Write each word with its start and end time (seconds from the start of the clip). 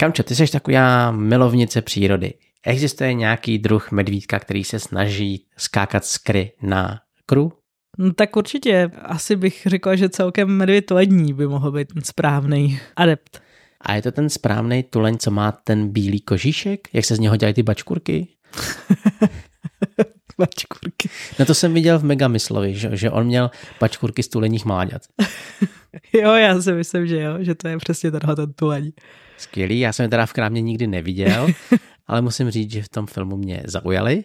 Kamčo, 0.00 0.22
ty 0.22 0.34
jsi 0.34 0.52
taková 0.52 1.10
milovnice 1.10 1.82
přírody. 1.82 2.34
Existuje 2.66 3.14
nějaký 3.14 3.58
druh 3.58 3.90
medvídka, 3.90 4.38
který 4.38 4.64
se 4.64 4.78
snaží 4.78 5.46
skákat 5.56 6.04
z 6.04 6.18
kry 6.18 6.52
na 6.62 7.00
kru? 7.26 7.52
No, 7.98 8.12
tak 8.12 8.36
určitě. 8.36 8.90
Asi 9.02 9.36
bych 9.36 9.62
řekla, 9.66 9.96
že 9.96 10.08
celkem 10.08 10.48
medvěd 10.48 10.90
lední 10.90 11.32
by 11.32 11.46
mohl 11.46 11.72
být 11.72 11.92
ten 11.94 12.02
správný 12.02 12.80
adept. 12.96 13.42
A 13.80 13.94
je 13.94 14.02
to 14.02 14.12
ten 14.12 14.28
správný 14.28 14.82
tuleň, 14.82 15.18
co 15.18 15.30
má 15.30 15.52
ten 15.52 15.88
bílý 15.88 16.20
kožíšek? 16.20 16.88
Jak 16.92 17.04
se 17.04 17.16
z 17.16 17.18
něho 17.18 17.36
dělají 17.36 17.54
ty 17.54 17.62
bačkurky? 17.62 18.28
bačkurky. 20.38 21.08
No 21.38 21.44
to 21.44 21.54
jsem 21.54 21.74
viděl 21.74 21.98
v 21.98 22.04
Megamyslovi, 22.04 22.74
že, 22.74 22.96
že 22.96 23.10
on 23.10 23.26
měl 23.26 23.50
bačkurky 23.80 24.22
z 24.22 24.28
tuleních 24.28 24.64
mláďat. 24.64 25.02
jo, 26.12 26.32
já 26.32 26.62
si 26.62 26.72
myslím, 26.72 27.06
že 27.06 27.20
jo, 27.20 27.32
že 27.40 27.54
to 27.54 27.68
je 27.68 27.78
přesně 27.78 28.10
tenhle 28.10 28.36
ten 28.36 28.52
tuleň. 28.52 28.92
Skvělý, 29.40 29.80
já 29.80 29.92
jsem 29.92 30.04
je 30.04 30.08
teda 30.08 30.26
v 30.26 30.32
krámě 30.32 30.62
nikdy 30.62 30.86
neviděl, 30.86 31.48
ale 32.06 32.22
musím 32.22 32.50
říct, 32.50 32.72
že 32.72 32.82
v 32.82 32.88
tom 32.88 33.06
filmu 33.06 33.36
mě 33.36 33.62
zaujali. 33.64 34.24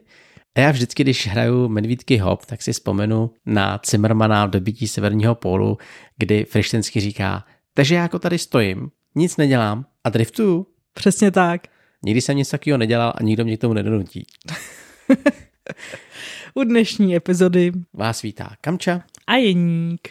A 0.55 0.59
já 0.59 0.71
vždycky, 0.71 1.03
když 1.03 1.27
hraju 1.27 1.67
Medvídky 1.69 2.17
hop, 2.17 2.45
tak 2.45 2.61
si 2.61 2.73
vzpomenu 2.73 3.31
na 3.45 3.79
Zimmermana 3.89 4.45
v 4.45 4.49
dobití 4.49 4.87
Severního 4.87 5.35
pólu, 5.35 5.77
kdy 6.17 6.45
Frištensky 6.45 6.99
říká, 6.99 7.43
takže 7.73 7.95
já 7.95 8.01
jako 8.01 8.19
tady 8.19 8.37
stojím, 8.37 8.89
nic 9.15 9.37
nedělám 9.37 9.85
a 10.03 10.09
driftuju. 10.09 10.67
Přesně 10.93 11.31
tak. 11.31 11.61
Nikdy 12.05 12.21
jsem 12.21 12.37
nic 12.37 12.49
takového 12.49 12.77
nedělal 12.77 13.13
a 13.15 13.23
nikdo 13.23 13.43
mě 13.43 13.57
k 13.57 13.61
tomu 13.61 13.73
nedonutí. 13.73 14.25
U 16.53 16.63
dnešní 16.63 17.15
epizody 17.15 17.71
vás 17.93 18.21
vítá 18.21 18.51
Kamča 18.61 19.01
a 19.27 19.35
Jeník. 19.35 20.09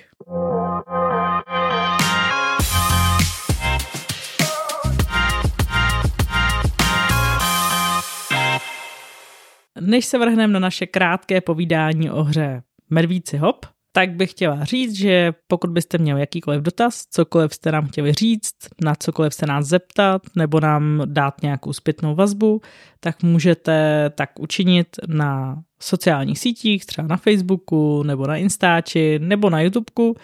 Než 9.86 10.06
se 10.06 10.18
vrhneme 10.18 10.52
na 10.52 10.60
naše 10.60 10.86
krátké 10.86 11.40
povídání 11.40 12.10
o 12.10 12.22
hře 12.22 12.62
Medvíci 12.90 13.36
hop, 13.36 13.66
tak 13.92 14.10
bych 14.10 14.30
chtěla 14.30 14.64
říct, 14.64 14.94
že 14.94 15.32
pokud 15.48 15.70
byste 15.70 15.98
měli 15.98 16.20
jakýkoliv 16.20 16.62
dotaz, 16.62 17.06
cokoliv 17.10 17.54
jste 17.54 17.72
nám 17.72 17.86
chtěli 17.86 18.12
říct, 18.12 18.54
na 18.84 18.94
cokoliv 18.94 19.34
se 19.34 19.46
nás 19.46 19.66
zeptat 19.66 20.22
nebo 20.36 20.60
nám 20.60 21.02
dát 21.04 21.42
nějakou 21.42 21.72
zpětnou 21.72 22.14
vazbu, 22.14 22.60
tak 23.00 23.22
můžete 23.22 24.10
tak 24.14 24.30
učinit 24.41 24.88
na 25.06 25.62
sociálních 25.80 26.38
sítích, 26.38 26.86
třeba 26.86 27.08
na 27.08 27.16
Facebooku 27.16 28.02
nebo 28.02 28.26
na 28.26 28.36
Instači 28.36 29.19
nebo 29.19 29.50
na 29.50 29.60
YouTubeku, 29.60 30.16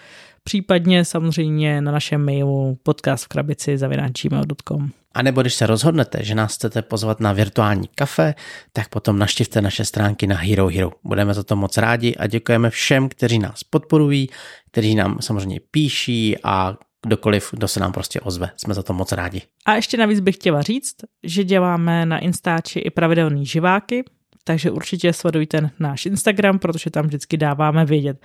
případně 0.43 1.05
samozřejmě 1.05 1.81
na 1.81 1.91
našem 1.91 2.25
mailu 2.25 2.77
podcast 2.83 3.25
v 3.25 3.27
krabici 3.27 3.77
zavináčíme.com. 3.77 4.89
A 5.13 5.21
nebo 5.21 5.41
když 5.41 5.53
se 5.53 5.67
rozhodnete, 5.67 6.23
že 6.23 6.35
nás 6.35 6.55
chcete 6.55 6.81
pozvat 6.81 7.19
na 7.19 7.33
virtuální 7.33 7.87
kafe, 7.95 8.35
tak 8.73 8.89
potom 8.89 9.19
naštivte 9.19 9.61
naše 9.61 9.85
stránky 9.85 10.27
na 10.27 10.35
Hero 10.35 10.67
Hero. 10.67 10.91
Budeme 11.03 11.33
za 11.33 11.43
to 11.43 11.55
moc 11.55 11.77
rádi 11.77 12.15
a 12.15 12.27
děkujeme 12.27 12.69
všem, 12.69 13.09
kteří 13.09 13.39
nás 13.39 13.63
podporují, 13.63 14.29
kteří 14.71 14.95
nám 14.95 15.17
samozřejmě 15.21 15.59
píší 15.71 16.35
a 16.43 16.77
kdokoliv, 17.05 17.49
kdo 17.51 17.67
se 17.67 17.79
nám 17.79 17.91
prostě 17.91 18.19
ozve. 18.19 18.49
Jsme 18.57 18.73
za 18.73 18.83
to 18.83 18.93
moc 18.93 19.11
rádi. 19.11 19.41
A 19.65 19.75
ještě 19.75 19.97
navíc 19.97 20.19
bych 20.19 20.35
chtěla 20.35 20.61
říct, 20.61 20.95
že 21.23 21.43
děláme 21.43 22.05
na 22.05 22.19
Instači 22.19 22.79
i 22.79 22.89
pravidelný 22.89 23.45
živáky, 23.45 24.03
takže 24.43 24.71
určitě 24.71 25.13
sledujte 25.13 25.69
náš 25.79 26.05
Instagram, 26.05 26.59
protože 26.59 26.89
tam 26.89 27.05
vždycky 27.05 27.37
dáváme 27.37 27.85
vědět 27.85 28.17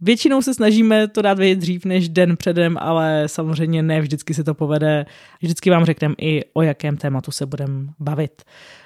Většinou 0.00 0.42
se 0.42 0.54
snažíme 0.54 1.08
to 1.08 1.22
dát 1.22 1.38
vědět 1.38 1.60
dřív 1.60 1.84
než 1.84 2.08
den 2.08 2.36
předem, 2.36 2.76
ale 2.80 3.24
samozřejmě 3.26 3.82
ne 3.82 4.00
vždycky 4.00 4.34
se 4.34 4.44
to 4.44 4.54
povede. 4.54 5.06
Vždycky 5.42 5.70
vám 5.70 5.84
řekneme 5.84 6.14
i 6.18 6.44
o 6.52 6.62
jakém 6.62 6.96
tématu 6.96 7.30
se 7.30 7.46
budeme 7.46 7.88
bavit. 7.98 8.42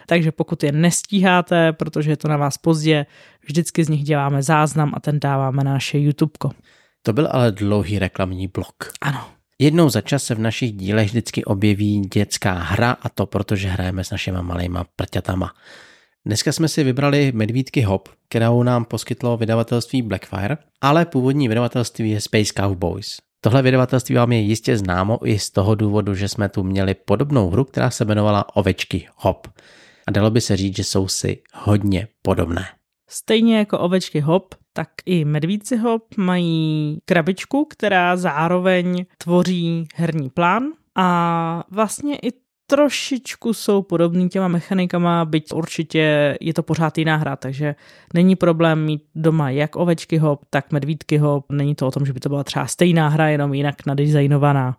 Takže 0.06 0.32
pokud 0.32 0.62
je 0.62 0.72
nestíháte, 0.72 1.72
protože 1.72 2.10
je 2.10 2.16
to 2.16 2.28
na 2.28 2.36
vás 2.36 2.58
pozdě, 2.58 3.06
vždycky 3.46 3.84
z 3.84 3.88
nich 3.88 4.04
děláme 4.04 4.42
záznam 4.42 4.92
a 4.94 5.00
ten 5.00 5.20
dáváme 5.20 5.64
na 5.64 5.72
naše 5.72 5.98
YouTube. 5.98 6.32
To 7.02 7.12
byl 7.12 7.28
ale 7.30 7.52
dlouhý 7.52 7.98
reklamní 7.98 8.48
blok. 8.48 8.92
Ano. 9.00 9.28
Jednou 9.58 9.90
za 9.90 10.00
čas 10.00 10.24
se 10.24 10.34
v 10.34 10.38
našich 10.38 10.72
dílech 10.72 11.08
vždycky 11.08 11.44
objeví 11.44 12.00
dětská 12.00 12.52
hra 12.52 12.96
a 13.02 13.08
to 13.08 13.26
protože 13.26 13.68
hrajeme 13.68 14.04
s 14.04 14.10
našimi 14.10 14.38
malýma 14.42 14.84
prťatama. 14.96 15.52
Dneska 16.26 16.52
jsme 16.52 16.68
si 16.68 16.84
vybrali 16.84 17.32
Medvídky 17.34 17.82
Hop, 17.82 18.08
kterou 18.28 18.62
nám 18.62 18.84
poskytlo 18.84 19.36
vydavatelství 19.36 20.02
Blackfire, 20.02 20.56
ale 20.80 21.06
původní 21.06 21.48
vydavatelství 21.48 22.10
je 22.10 22.20
Space 22.20 22.52
Cowboys. 22.56 23.16
Tohle 23.40 23.62
vydavatelství 23.62 24.14
vám 24.14 24.32
je 24.32 24.40
jistě 24.40 24.78
známo 24.78 25.18
i 25.24 25.38
z 25.38 25.50
toho 25.50 25.74
důvodu, 25.74 26.14
že 26.14 26.28
jsme 26.28 26.48
tu 26.48 26.62
měli 26.62 26.94
podobnou 26.94 27.50
hru, 27.50 27.64
která 27.64 27.90
se 27.90 28.04
jmenovala 28.04 28.56
Ovečky 28.56 29.08
Hop. 29.16 29.48
A 30.06 30.10
dalo 30.10 30.30
by 30.30 30.40
se 30.40 30.56
říct, 30.56 30.76
že 30.76 30.84
jsou 30.84 31.08
si 31.08 31.42
hodně 31.54 32.08
podobné. 32.22 32.64
Stejně 33.08 33.58
jako 33.58 33.78
ovečky 33.78 34.20
hop, 34.20 34.54
tak 34.72 34.88
i 35.06 35.24
medvíci 35.24 35.76
hop 35.76 36.04
mají 36.16 36.98
krabičku, 37.04 37.64
která 37.64 38.16
zároveň 38.16 39.04
tvoří 39.18 39.86
herní 39.94 40.30
plán 40.30 40.64
a 40.94 41.64
vlastně 41.70 42.16
i 42.16 42.41
trošičku 42.72 43.54
jsou 43.54 43.82
podobný 43.82 44.28
těma 44.28 44.48
mechanikama, 44.48 45.24
byť 45.24 45.52
určitě 45.54 46.36
je 46.40 46.54
to 46.54 46.62
pořád 46.62 46.98
jiná 46.98 47.16
hra, 47.16 47.36
takže 47.36 47.74
není 48.14 48.36
problém 48.36 48.84
mít 48.84 49.02
doma 49.14 49.50
jak 49.50 49.76
ovečky 49.76 50.18
hop, 50.18 50.44
tak 50.50 50.72
medvídky 50.72 51.18
hop. 51.18 51.46
Není 51.52 51.74
to 51.74 51.86
o 51.86 51.90
tom, 51.90 52.06
že 52.06 52.12
by 52.12 52.20
to 52.20 52.28
byla 52.28 52.44
třeba 52.44 52.66
stejná 52.66 53.08
hra, 53.08 53.28
jenom 53.28 53.54
jinak 53.54 53.86
nadizajnovaná 53.86 54.76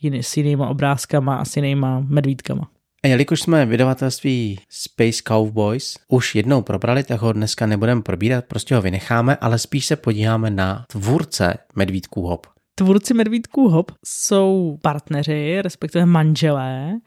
jiný, 0.00 0.22
s 0.22 0.36
jinýma 0.36 0.68
obrázkama 0.68 1.36
a 1.36 1.44
s 1.44 1.56
jinýma 1.56 2.00
medvídkama. 2.00 2.68
A 3.04 3.08
jelikož 3.08 3.40
jsme 3.40 3.66
vydavatelství 3.66 4.58
Space 4.68 5.22
Cowboys 5.28 5.96
už 6.08 6.34
jednou 6.34 6.62
probrali, 6.62 7.04
tak 7.04 7.20
ho 7.20 7.32
dneska 7.32 7.66
nebudeme 7.66 8.02
probírat, 8.02 8.44
prostě 8.44 8.74
ho 8.74 8.82
vynecháme, 8.82 9.36
ale 9.36 9.58
spíš 9.58 9.86
se 9.86 9.96
podíváme 9.96 10.50
na 10.50 10.84
tvůrce 10.88 11.54
medvídků 11.76 12.26
hop. 12.26 12.46
Tvůrci 12.78 13.14
Medvídků 13.14 13.68
Hop 13.68 13.92
jsou 14.04 14.78
partneři, 14.82 15.62
respektive 15.62 16.06
manželé. 16.06 16.98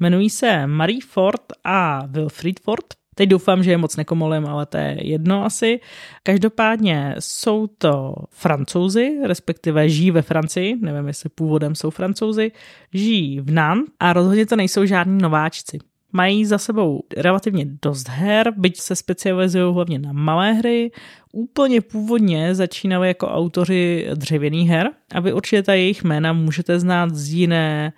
Jmenují 0.00 0.30
se 0.30 0.66
Marie 0.66 1.00
Ford 1.08 1.42
a 1.64 2.06
Wilfried 2.06 2.60
Ford. 2.60 2.84
Teď 3.14 3.28
doufám, 3.28 3.62
že 3.62 3.70
je 3.70 3.76
moc 3.76 3.96
nekomolím, 3.96 4.46
ale 4.46 4.66
to 4.66 4.76
je 4.76 4.96
jedno 5.00 5.44
asi. 5.44 5.80
Každopádně 6.22 7.14
jsou 7.18 7.66
to 7.66 8.14
francouzi, 8.30 9.18
respektive 9.24 9.88
žijí 9.88 10.10
ve 10.10 10.22
Francii, 10.22 10.76
nevím, 10.80 11.06
jestli 11.06 11.28
původem 11.28 11.74
jsou 11.74 11.90
francouzi, 11.90 12.52
žijí 12.92 13.40
v 13.40 13.50
Nan 13.50 13.82
a 14.00 14.12
rozhodně 14.12 14.46
to 14.46 14.56
nejsou 14.56 14.84
žádní 14.84 15.22
nováčci. 15.22 15.78
Mají 16.16 16.44
za 16.44 16.58
sebou 16.58 17.02
relativně 17.16 17.66
dost 17.82 18.08
her, 18.08 18.52
byť 18.56 18.80
se 18.80 18.96
specializují 18.96 19.74
hlavně 19.74 19.98
na 19.98 20.12
malé 20.12 20.52
hry. 20.52 20.90
Úplně 21.32 21.80
původně 21.80 22.54
začínali 22.54 23.08
jako 23.08 23.28
autoři 23.28 24.08
dřevěných 24.14 24.68
her 24.68 24.90
a 25.14 25.20
vy 25.20 25.32
určitě 25.32 25.62
ta 25.62 25.74
jejich 25.74 26.04
jména 26.04 26.32
můžete 26.32 26.80
znát 26.80 27.14
z 27.14 27.32
jiné 27.32 27.92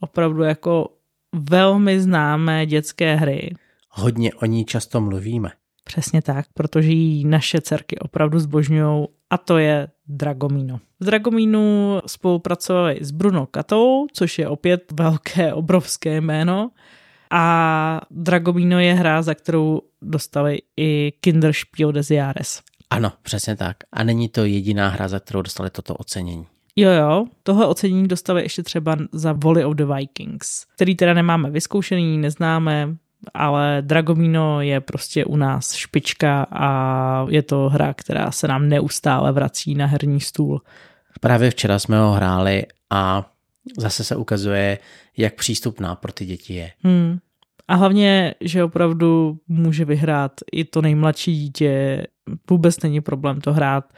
opravdu 0.00 0.42
jako 0.42 0.88
velmi 1.32 2.00
známé 2.00 2.66
dětské 2.66 3.14
hry. 3.14 3.54
Hodně 3.90 4.34
o 4.34 4.46
ní 4.46 4.64
často 4.64 5.00
mluvíme. 5.00 5.50
Přesně 5.84 6.22
tak, 6.22 6.46
protože 6.54 6.92
ji 6.92 7.24
naše 7.24 7.60
dcerky 7.60 7.98
opravdu 7.98 8.38
zbožňují 8.38 9.06
a 9.30 9.38
to 9.38 9.58
je 9.58 9.88
Dragomino. 10.06 10.80
V 11.00 11.04
Dragomínu 11.04 11.98
spolupracovali 12.06 12.98
s 13.00 13.10
Bruno 13.10 13.46
Katou, 13.46 14.06
což 14.12 14.38
je 14.38 14.48
opět 14.48 14.92
velké, 14.92 15.54
obrovské 15.54 16.20
jméno 16.20 16.70
a 17.30 18.00
Dragomino 18.10 18.80
je 18.80 18.94
hra, 18.94 19.22
za 19.22 19.34
kterou 19.34 19.80
dostali 20.02 20.58
i 20.76 21.12
Kinderspiel 21.20 21.92
des 21.92 22.10
Jahres. 22.10 22.62
Ano, 22.90 23.12
přesně 23.22 23.56
tak. 23.56 23.76
A 23.92 24.04
není 24.04 24.28
to 24.28 24.44
jediná 24.44 24.88
hra, 24.88 25.08
za 25.08 25.20
kterou 25.20 25.42
dostali 25.42 25.70
toto 25.70 25.94
ocenění. 25.94 26.46
Jo, 26.76 26.90
jo, 26.90 27.26
tohle 27.42 27.66
ocenění 27.66 28.08
dostali 28.08 28.42
ještě 28.42 28.62
třeba 28.62 28.96
za 29.12 29.32
Volley 29.32 29.64
of 29.64 29.74
the 29.74 29.84
Vikings, 29.84 30.66
který 30.74 30.94
teda 30.96 31.14
nemáme 31.14 31.50
vyzkoušený, 31.50 32.18
neznáme, 32.18 32.96
ale 33.34 33.78
Dragomino 33.80 34.60
je 34.60 34.80
prostě 34.80 35.24
u 35.24 35.36
nás 35.36 35.72
špička 35.72 36.46
a 36.50 37.26
je 37.28 37.42
to 37.42 37.68
hra, 37.68 37.94
která 37.94 38.30
se 38.30 38.48
nám 38.48 38.68
neustále 38.68 39.32
vrací 39.32 39.74
na 39.74 39.86
herní 39.86 40.20
stůl. 40.20 40.62
Právě 41.20 41.50
včera 41.50 41.78
jsme 41.78 41.98
ho 41.98 42.12
hráli 42.12 42.66
a 42.90 43.30
zase 43.78 44.04
se 44.04 44.16
ukazuje, 44.16 44.78
jak 45.16 45.34
přístupná 45.34 45.94
pro 45.94 46.12
ty 46.12 46.26
děti 46.26 46.54
je. 46.54 46.70
Hmm. 46.78 47.18
A 47.68 47.74
hlavně, 47.74 48.34
že 48.40 48.64
opravdu 48.64 49.38
může 49.48 49.84
vyhrát 49.84 50.32
i 50.52 50.64
to 50.64 50.82
nejmladší 50.82 51.36
dítě. 51.36 52.04
Vůbec 52.50 52.82
není 52.82 53.00
problém 53.00 53.40
to 53.40 53.52
hrát 53.52 53.92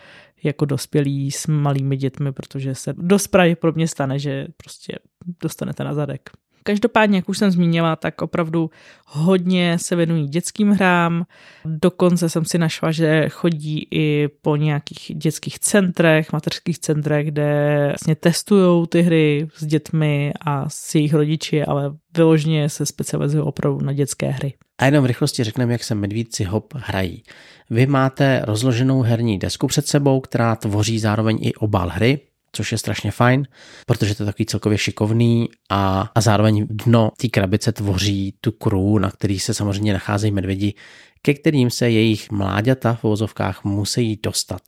jako 0.45 0.65
dospělí 0.65 1.31
s 1.31 1.47
malými 1.47 1.97
dětmi, 1.97 2.33
protože 2.33 2.75
se 2.75 2.95
dost 2.99 3.27
pravděpodobně 3.27 3.89
stane, 3.89 4.19
že 4.19 4.47
prostě 4.57 4.99
dostanete 5.43 5.85
na 5.85 5.95
zadek. 5.95 6.31
Každopádně, 6.67 7.19
jak 7.19 7.29
už 7.29 7.39
jsem 7.39 7.51
zmínila, 7.51 7.97
tak 7.97 8.23
opravdu 8.23 8.71
hodně 9.07 9.79
se 9.79 9.97
věnují 9.97 10.29
dětským 10.29 10.71
hrám. 10.71 11.25
Dokonce 11.65 12.29
jsem 12.29 12.45
si 12.45 12.59
našla, 12.59 12.93
že 12.93 13.29
chodí 13.29 13.89
i 13.91 14.29
po 14.43 14.57
nějakých 14.57 15.13
dětských 15.15 15.59
centrech, 15.59 16.33
mateřských 16.33 16.79
centrech, 16.79 17.27
kde 17.27 17.85
vlastně 17.89 18.15
testují 18.15 18.87
ty 18.87 19.03
hry 19.03 19.49
s 19.57 19.67
dětmi 19.67 20.33
a 20.41 20.69
s 20.69 20.95
jejich 20.95 21.15
rodiči, 21.15 21.65
ale 21.65 21.93
vyloženě 22.17 22.69
se 22.69 22.87
specializují 22.87 23.43
opravdu 23.43 23.85
na 23.85 23.93
dětské 23.93 24.31
hry. 24.31 24.55
A 24.79 24.85
jenom 24.85 25.05
v 25.05 25.07
rychlosti 25.07 25.45
řekneme, 25.45 25.73
jak 25.73 25.85
se 25.85 25.95
medvídci 25.95 26.45
hop 26.45 26.75
hrají. 26.75 27.23
Vy 27.71 27.87
máte 27.87 28.43
rozloženou 28.45 29.03
herní 29.03 29.39
desku 29.39 29.67
před 29.67 29.87
sebou, 29.87 30.21
která 30.21 30.57
tvoří 30.57 30.99
zároveň 30.99 31.39
i 31.41 31.55
obal 31.55 31.89
hry, 31.89 32.21
což 32.57 32.73
je 32.73 32.79
strašně 32.79 33.11
fajn, 33.11 33.47
protože 33.87 34.15
to 34.15 34.23
je 34.23 34.25
takový 34.25 34.47
celkově 34.47 34.79
šikovný 34.79 35.49
a, 35.71 36.11
a 36.15 36.21
zároveň 36.21 36.67
dno 36.71 37.11
té 37.21 37.29
krabice 37.29 37.73
tvoří 37.73 38.35
tu 38.41 38.53
kru, 38.53 38.99
na 38.99 39.11
který 39.11 39.39
se 39.39 39.55
samozřejmě 39.55 39.93
nacházejí 39.93 40.33
medvědi, 40.33 40.75
ke 41.23 41.35
kterým 41.35 41.71
se 41.71 41.91
jejich 41.91 42.31
mláďata 42.31 42.95
v 42.95 43.03
vozovkách 43.03 43.65
musí 43.65 44.21
dostat. 44.23 44.63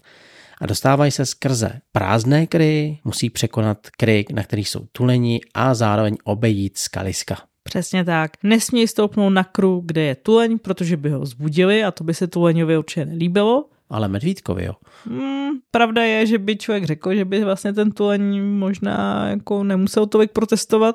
A 0.60 0.66
dostávají 0.66 1.10
se 1.10 1.26
skrze 1.26 1.80
prázdné 1.92 2.46
kry, 2.46 2.98
musí 3.04 3.30
překonat 3.30 3.78
kry, 3.96 4.24
na 4.32 4.42
kterých 4.42 4.68
jsou 4.68 4.86
tuleni 4.92 5.40
a 5.54 5.74
zároveň 5.74 6.16
obejít 6.24 6.78
skaliska. 6.78 7.36
Přesně 7.62 8.04
tak. 8.04 8.30
Nesmí 8.42 8.88
stoupnout 8.88 9.30
na 9.30 9.44
kru, 9.44 9.82
kde 9.86 10.02
je 10.02 10.14
tuleň, 10.14 10.58
protože 10.58 10.96
by 10.96 11.10
ho 11.10 11.26
zbudili 11.26 11.84
a 11.84 11.90
to 11.90 12.04
by 12.04 12.14
se 12.14 12.26
tuleňovi 12.26 12.78
určitě 12.78 13.04
nelíbilo. 13.04 13.64
Ale 13.90 14.08
medvídkovi, 14.08 14.64
jo. 14.64 14.72
Hmm, 15.04 15.50
pravda 15.70 16.02
je, 16.02 16.26
že 16.26 16.38
by 16.38 16.56
člověk 16.56 16.84
řekl, 16.84 17.14
že 17.14 17.24
by 17.24 17.44
vlastně 17.44 17.72
ten 17.72 17.90
tuleň 17.92 18.42
možná 18.42 19.28
jako 19.28 19.64
nemusel 19.64 20.06
tolik 20.06 20.32
protestovat, 20.32 20.94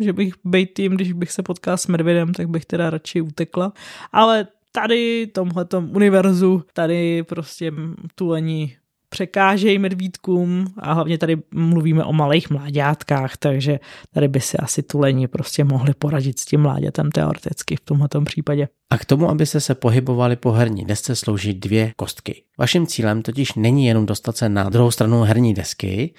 že 0.00 0.12
bych 0.12 0.34
být 0.44 0.74
tým, 0.74 0.92
když 0.92 1.12
bych 1.12 1.32
se 1.32 1.42
potkal 1.42 1.76
s 1.76 1.86
medvědem, 1.86 2.34
tak 2.34 2.48
bych 2.48 2.66
teda 2.66 2.90
radši 2.90 3.20
utekla. 3.20 3.72
Ale 4.12 4.46
tady, 4.72 5.26
tomhletom 5.26 5.90
univerzu, 5.96 6.62
tady 6.72 7.22
prostě 7.22 7.72
tuleni 8.14 8.76
překážejí 9.14 9.78
medvídkům 9.78 10.66
a 10.78 10.92
hlavně 10.92 11.18
tady 11.18 11.36
mluvíme 11.54 12.04
o 12.04 12.12
malých 12.12 12.50
mláďátkách, 12.50 13.36
takže 13.36 13.78
tady 14.14 14.28
by 14.28 14.40
si 14.40 14.56
asi 14.56 14.82
tuleni 14.82 15.28
prostě 15.28 15.64
mohli 15.64 15.94
poradit 15.94 16.38
s 16.38 16.44
tím 16.44 16.60
mláďatem 16.60 17.10
teoreticky 17.10 17.76
v 17.76 17.80
tomto 17.80 18.20
případě. 18.20 18.68
A 18.90 18.98
k 18.98 19.04
tomu, 19.04 19.30
abyste 19.30 19.60
se 19.60 19.74
pohybovali 19.74 20.36
po 20.36 20.52
herní 20.52 20.84
desce, 20.84 21.16
slouží 21.16 21.54
dvě 21.54 21.92
kostky. 21.96 22.42
Vaším 22.58 22.86
cílem 22.86 23.22
totiž 23.22 23.54
není 23.54 23.86
jenom 23.86 24.06
dostat 24.06 24.36
se 24.36 24.48
na 24.48 24.68
druhou 24.68 24.90
stranu 24.90 25.22
herní 25.22 25.54
desky, 25.54 26.14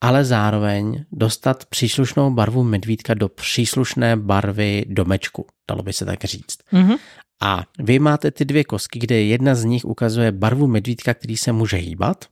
ale 0.00 0.24
zároveň 0.24 1.04
dostat 1.12 1.64
příslušnou 1.64 2.30
barvu 2.30 2.62
medvídka 2.62 3.14
do 3.14 3.28
příslušné 3.28 4.16
barvy 4.16 4.84
domečku, 4.88 5.46
dalo 5.70 5.82
by 5.82 5.92
se 5.92 6.04
tak 6.04 6.24
říct. 6.24 6.58
Mm-hmm. 6.72 6.96
A 7.42 7.62
vy 7.78 7.98
máte 7.98 8.30
ty 8.30 8.44
dvě 8.44 8.64
kostky, 8.64 8.98
kde 8.98 9.22
jedna 9.22 9.54
z 9.54 9.64
nich 9.64 9.84
ukazuje 9.84 10.32
barvu 10.32 10.66
medvídka, 10.66 11.14
který 11.14 11.36
se 11.36 11.52
může 11.52 11.76
hýbat, 11.76 12.24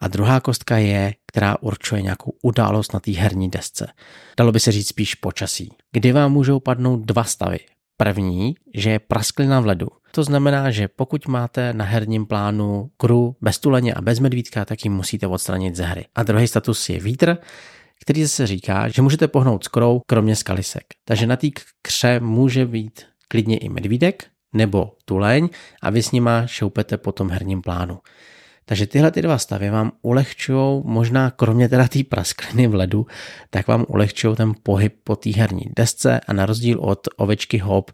a 0.00 0.08
druhá 0.08 0.40
kostka 0.40 0.76
je, 0.76 1.14
která 1.26 1.56
určuje 1.60 2.02
nějakou 2.02 2.32
událost 2.42 2.94
na 2.94 3.00
té 3.00 3.12
herní 3.12 3.50
desce. 3.50 3.86
Dalo 4.38 4.52
by 4.52 4.60
se 4.60 4.72
říct 4.72 4.88
spíš 4.88 5.14
počasí, 5.14 5.72
kdy 5.92 6.12
vám 6.12 6.32
můžou 6.32 6.60
padnout 6.60 7.00
dva 7.00 7.24
stavy. 7.24 7.58
První, 7.96 8.54
že 8.74 8.90
je 8.90 8.98
prasklina 8.98 9.60
v 9.60 9.66
ledu. 9.66 9.88
To 10.10 10.24
znamená, 10.24 10.70
že 10.70 10.88
pokud 10.88 11.28
máte 11.28 11.72
na 11.72 11.84
herním 11.84 12.26
plánu 12.26 12.90
kru 12.96 13.36
bez 13.40 13.58
tuleně 13.58 13.94
a 13.94 14.00
bez 14.00 14.18
medvídka, 14.18 14.64
tak 14.64 14.84
ji 14.84 14.90
musíte 14.90 15.26
odstranit 15.26 15.76
ze 15.76 15.84
hry. 15.84 16.04
A 16.14 16.22
druhý 16.22 16.48
status 16.48 16.88
je 16.88 17.00
vítr, 17.00 17.38
který 18.00 18.28
se 18.28 18.46
říká, 18.46 18.88
že 18.88 19.02
můžete 19.02 19.28
pohnout 19.28 19.64
s 19.64 19.68
krou, 19.68 20.00
kromě 20.06 20.36
skalisek. 20.36 20.84
Takže 21.04 21.26
na 21.26 21.36
té 21.36 21.48
kře 21.82 22.20
může 22.20 22.66
být 22.66 23.02
klidně 23.28 23.58
i 23.58 23.68
medvídek, 23.68 24.26
nebo 24.56 24.92
tuleň 25.04 25.48
a 25.82 25.90
vy 25.90 26.02
s 26.02 26.12
nima 26.12 26.46
šoupete 26.46 26.96
po 26.96 27.12
tom 27.12 27.30
herním 27.30 27.62
plánu. 27.62 27.98
Takže 28.64 28.86
tyhle 28.86 29.10
ty 29.10 29.22
dva 29.22 29.38
stavy 29.38 29.70
vám 29.70 29.92
ulehčují, 30.02 30.82
možná 30.84 31.30
kromě 31.30 31.68
teda 31.68 31.88
té 31.88 32.04
praskliny 32.04 32.66
v 32.66 32.74
ledu, 32.74 33.06
tak 33.50 33.68
vám 33.68 33.84
ulehčují 33.88 34.36
ten 34.36 34.52
pohyb 34.62 34.94
po 35.04 35.16
té 35.16 35.30
herní 35.30 35.64
desce 35.76 36.20
a 36.20 36.32
na 36.32 36.46
rozdíl 36.46 36.80
od 36.80 37.08
ovečky 37.16 37.58
hop 37.58 37.90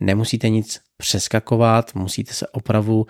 nemusíte 0.00 0.48
nic 0.48 0.80
přeskakovat, 0.96 1.94
musíte 1.94 2.34
se 2.34 2.46
opravdu 2.46 3.06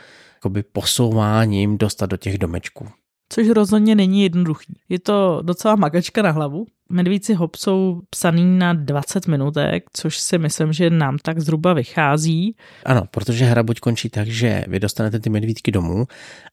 posouváním 0.73 1.79
dostat 1.79 2.07
do 2.07 2.17
těch 2.17 2.39
domečků 2.39 2.89
což 3.29 3.49
rozhodně 3.49 3.95
není 3.95 4.23
jednoduchý. 4.23 4.81
Je 4.89 4.99
to 4.99 5.41
docela 5.43 5.77
magačka 5.77 6.23
na 6.23 6.31
hlavu. 6.31 6.67
Medvíci 6.89 7.35
hop 7.35 7.57
jsou 7.57 8.01
psaný 8.11 8.59
na 8.59 8.73
20 8.73 9.27
minutek, 9.27 9.85
což 9.93 10.19
si 10.19 10.39
myslím, 10.39 10.73
že 10.73 10.91
nám 10.91 11.19
tak 11.19 11.41
zhruba 11.41 11.73
vychází. 11.73 12.57
Ano, 12.85 13.03
protože 13.11 13.45
hra 13.45 13.63
buď 13.63 13.81
končí 13.81 14.11
tak, 14.11 14.29
že 14.29 14.65
vy 14.69 14.81
dostanete 14.81 15.21
ty 15.21 15.31
medvídky 15.31 15.73
domů, 15.73 16.05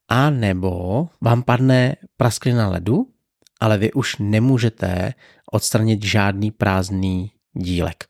a 0.09 0.29
nebo 0.29 1.07
vám 1.21 1.43
padne 1.43 1.95
prasklina 2.17 2.69
ledu, 2.69 3.07
ale 3.59 3.77
vy 3.77 3.93
už 3.93 4.15
nemůžete 4.19 5.13
odstranit 5.51 6.03
žádný 6.03 6.51
prázdný 6.51 7.31
dílek. 7.53 8.03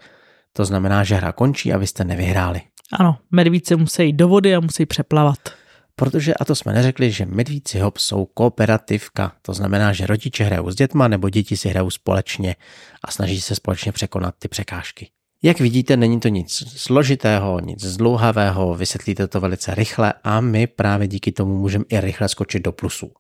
To 0.54 0.66
znamená, 0.66 1.04
že 1.04 1.16
hra 1.16 1.32
končí 1.32 1.74
a 1.74 1.78
vy 1.78 1.88
jste 1.88 2.04
nevyhráli. 2.04 2.62
Ano, 3.00 3.18
medvíci 3.32 3.76
musí 3.76 4.14
do 4.14 4.28
vody 4.28 4.56
a 4.56 4.60
musí 4.60 4.86
přeplavat 4.86 5.40
protože, 5.96 6.34
a 6.34 6.46
to 6.46 6.56
jsme 6.56 6.74
neřekli, 6.74 7.12
že 7.12 7.26
medvíci 7.26 7.80
hop 7.80 7.98
jsou 7.98 8.26
kooperativka, 8.26 9.32
to 9.42 9.54
znamená, 9.54 9.94
že 9.94 10.06
rodiče 10.06 10.44
hrajou 10.44 10.72
s 10.72 10.76
dětma 10.76 11.08
nebo 11.08 11.30
děti 11.30 11.58
si 11.58 11.70
hrajou 11.70 11.90
společně 11.90 12.56
a 13.04 13.12
snaží 13.12 13.42
se 13.42 13.56
společně 13.56 13.92
překonat 13.92 14.36
ty 14.40 14.48
překážky. 14.48 15.10
Jak 15.44 15.60
vidíte, 15.60 15.98
není 15.98 16.20
to 16.20 16.28
nic 16.28 16.64
složitého, 16.78 17.60
nic 17.60 17.84
zdlouhavého, 17.84 18.74
vysvětlíte 18.74 19.28
to 19.28 19.40
velice 19.40 19.76
rychle 19.76 20.14
a 20.24 20.42
my 20.42 20.68
právě 20.68 21.08
díky 21.08 21.32
tomu 21.32 21.58
můžeme 21.58 21.86
i 21.90 22.02
rychle 22.02 22.30
skočit 22.30 22.64
do 22.64 22.72
plusů. 22.72 23.12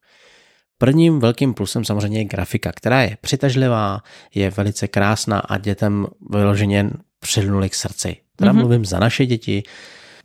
Prvním 0.77 1.19
velkým 1.19 1.53
plusem 1.53 1.85
samozřejmě 1.85 2.19
je 2.19 2.25
grafika, 2.25 2.71
která 2.71 3.01
je 3.01 3.17
přitažlivá, 3.21 4.01
je 4.35 4.49
velice 4.49 4.87
krásná 4.87 5.39
a 5.39 5.57
dětem 5.57 6.07
vyloženě 6.29 6.89
přilnuli 7.19 7.69
k 7.69 7.75
srdci. 7.75 8.17
Teda 8.35 8.51
mm-hmm. 8.51 8.55
mluvím 8.55 8.85
za 8.85 8.99
naše 8.99 9.25
děti, 9.25 9.63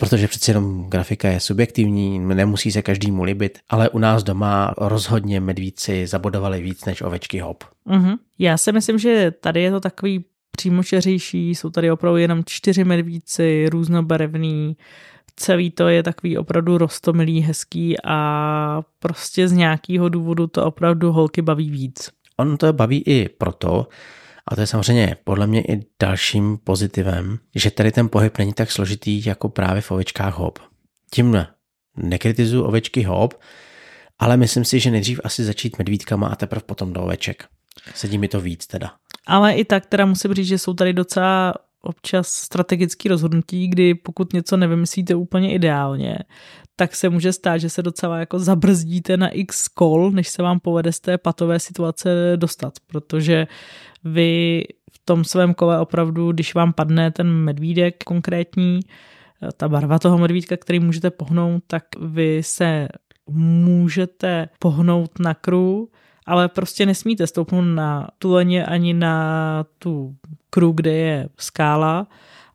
protože 0.00 0.28
přeci 0.28 0.50
jenom 0.50 0.90
grafika 0.90 1.28
je 1.28 1.40
subjektivní, 1.40 2.18
nemusí 2.18 2.72
se 2.72 2.82
každému 2.82 3.22
libit, 3.22 3.58
ale 3.68 3.88
u 3.88 3.98
nás 3.98 4.22
doma 4.22 4.74
rozhodně 4.78 5.40
medvíci 5.40 6.06
zabodovali 6.06 6.62
víc 6.62 6.84
než 6.84 7.02
ovečky 7.02 7.38
hop. 7.38 7.64
Mm-hmm. 7.86 8.16
Já 8.38 8.56
si 8.56 8.72
myslím, 8.72 8.98
že 8.98 9.30
tady 9.30 9.62
je 9.62 9.70
to 9.70 9.80
takový 9.80 10.24
přímočeřejší, 10.56 11.54
jsou 11.54 11.70
tady 11.70 11.90
opravdu 11.90 12.16
jenom 12.16 12.42
čtyři 12.46 12.84
medvíci, 12.84 13.68
různobarevný, 13.70 14.76
celý 15.36 15.70
to 15.70 15.88
je 15.88 16.02
takový 16.02 16.38
opravdu 16.38 16.78
rostomilý, 16.78 17.40
hezký 17.40 17.96
a 18.04 18.82
prostě 18.98 19.48
z 19.48 19.52
nějakého 19.52 20.08
důvodu 20.08 20.46
to 20.46 20.66
opravdu 20.66 21.12
holky 21.12 21.42
baví 21.42 21.70
víc. 21.70 22.10
On 22.36 22.56
to 22.56 22.72
baví 22.72 23.02
i 23.06 23.28
proto, 23.28 23.86
a 24.48 24.54
to 24.54 24.60
je 24.60 24.66
samozřejmě 24.66 25.16
podle 25.24 25.46
mě 25.46 25.62
i 25.62 25.86
dalším 26.00 26.58
pozitivem, 26.64 27.38
že 27.54 27.70
tady 27.70 27.92
ten 27.92 28.08
pohyb 28.08 28.38
není 28.38 28.52
tak 28.52 28.70
složitý 28.70 29.26
jako 29.26 29.48
právě 29.48 29.82
v 29.82 29.90
ovečkách 29.90 30.38
hop. 30.38 30.58
Tím 31.10 31.46
nekritizuju 31.96 32.64
ovečky 32.64 33.02
hop, 33.02 33.34
ale 34.18 34.36
myslím 34.36 34.64
si, 34.64 34.80
že 34.80 34.90
nejdřív 34.90 35.20
asi 35.24 35.44
začít 35.44 35.78
medvídkama 35.78 36.26
a 36.26 36.36
teprve 36.36 36.62
potom 36.66 36.92
do 36.92 37.02
oveček. 37.02 37.44
Sedí 37.94 38.18
mi 38.18 38.28
to 38.28 38.40
víc 38.40 38.66
teda. 38.66 38.90
Ale 39.26 39.52
i 39.54 39.64
tak 39.64 39.86
teda 39.86 40.06
musím 40.06 40.34
říct, 40.34 40.46
že 40.46 40.58
jsou 40.58 40.74
tady 40.74 40.92
docela 40.92 41.54
občas 41.82 42.28
strategické 42.28 43.08
rozhodnutí, 43.08 43.68
kdy 43.68 43.94
pokud 43.94 44.32
něco 44.32 44.56
nevymyslíte 44.56 45.14
úplně 45.14 45.54
ideálně, 45.54 46.18
tak 46.76 46.96
se 46.96 47.08
může 47.08 47.32
stát, 47.32 47.58
že 47.58 47.70
se 47.70 47.82
docela 47.82 48.18
jako 48.18 48.38
zabrzdíte 48.38 49.16
na 49.16 49.28
x 49.28 49.68
kol, 49.68 50.10
než 50.10 50.28
se 50.28 50.42
vám 50.42 50.60
povede 50.60 50.92
z 50.92 51.00
té 51.00 51.18
patové 51.18 51.60
situace 51.60 52.32
dostat, 52.36 52.74
protože 52.86 53.46
vy 54.04 54.62
v 54.92 54.98
tom 55.04 55.24
svém 55.24 55.54
kole 55.54 55.80
opravdu, 55.80 56.32
když 56.32 56.54
vám 56.54 56.72
padne 56.72 57.10
ten 57.10 57.26
medvídek 57.32 58.04
konkrétní, 58.04 58.80
ta 59.56 59.68
barva 59.68 59.98
toho 59.98 60.18
medvídka, 60.18 60.56
který 60.56 60.80
můžete 60.80 61.10
pohnout, 61.10 61.62
tak 61.66 61.84
vy 62.00 62.42
se 62.42 62.88
můžete 63.30 64.48
pohnout 64.58 65.18
na 65.18 65.34
kru, 65.34 65.88
ale 66.26 66.48
prostě 66.48 66.86
nesmíte 66.86 67.26
stoupnout 67.26 67.62
na 67.62 68.08
tuleně 68.18 68.66
ani 68.66 68.94
na 68.94 69.64
tu 69.78 70.16
kru, 70.50 70.72
kde 70.72 70.92
je 70.92 71.28
skála 71.38 72.06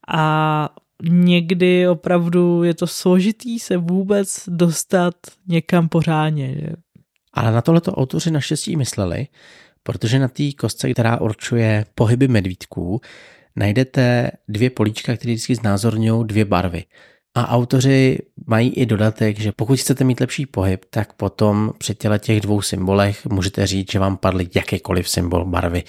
a 0.07 0.69
někdy 1.09 1.87
opravdu 1.87 2.63
je 2.63 2.73
to 2.73 2.87
složitý 2.87 3.59
se 3.59 3.77
vůbec 3.77 4.43
dostat 4.47 5.15
někam 5.47 5.89
pořádně. 5.89 6.55
Že? 6.59 6.69
Ale 7.33 7.51
na 7.51 7.61
tohleto 7.61 7.91
autoři 7.91 8.31
naštěstí 8.31 8.75
mysleli, 8.75 9.27
protože 9.83 10.19
na 10.19 10.27
té 10.27 10.43
kostce, 10.51 10.93
která 10.93 11.21
určuje 11.21 11.85
pohyby 11.95 12.27
medvídků, 12.27 13.01
najdete 13.55 14.31
dvě 14.47 14.69
políčka, 14.69 15.17
které 15.17 15.33
vždycky 15.33 15.55
znázorňují 15.55 16.27
dvě 16.27 16.45
barvy. 16.45 16.83
A 17.35 17.47
autoři 17.47 18.17
mají 18.47 18.73
i 18.73 18.85
dodatek, 18.85 19.39
že 19.39 19.51
pokud 19.51 19.79
chcete 19.79 20.03
mít 20.03 20.19
lepší 20.19 20.45
pohyb, 20.45 20.85
tak 20.89 21.13
potom 21.13 21.73
při 21.77 21.95
těle 21.95 22.19
těch 22.19 22.41
dvou 22.41 22.61
symbolech 22.61 23.25
můžete 23.25 23.67
říct, 23.67 23.91
že 23.91 23.99
vám 23.99 24.17
padl 24.17 24.39
jakýkoliv 24.55 25.09
symbol 25.09 25.45
barvy. 25.45 25.83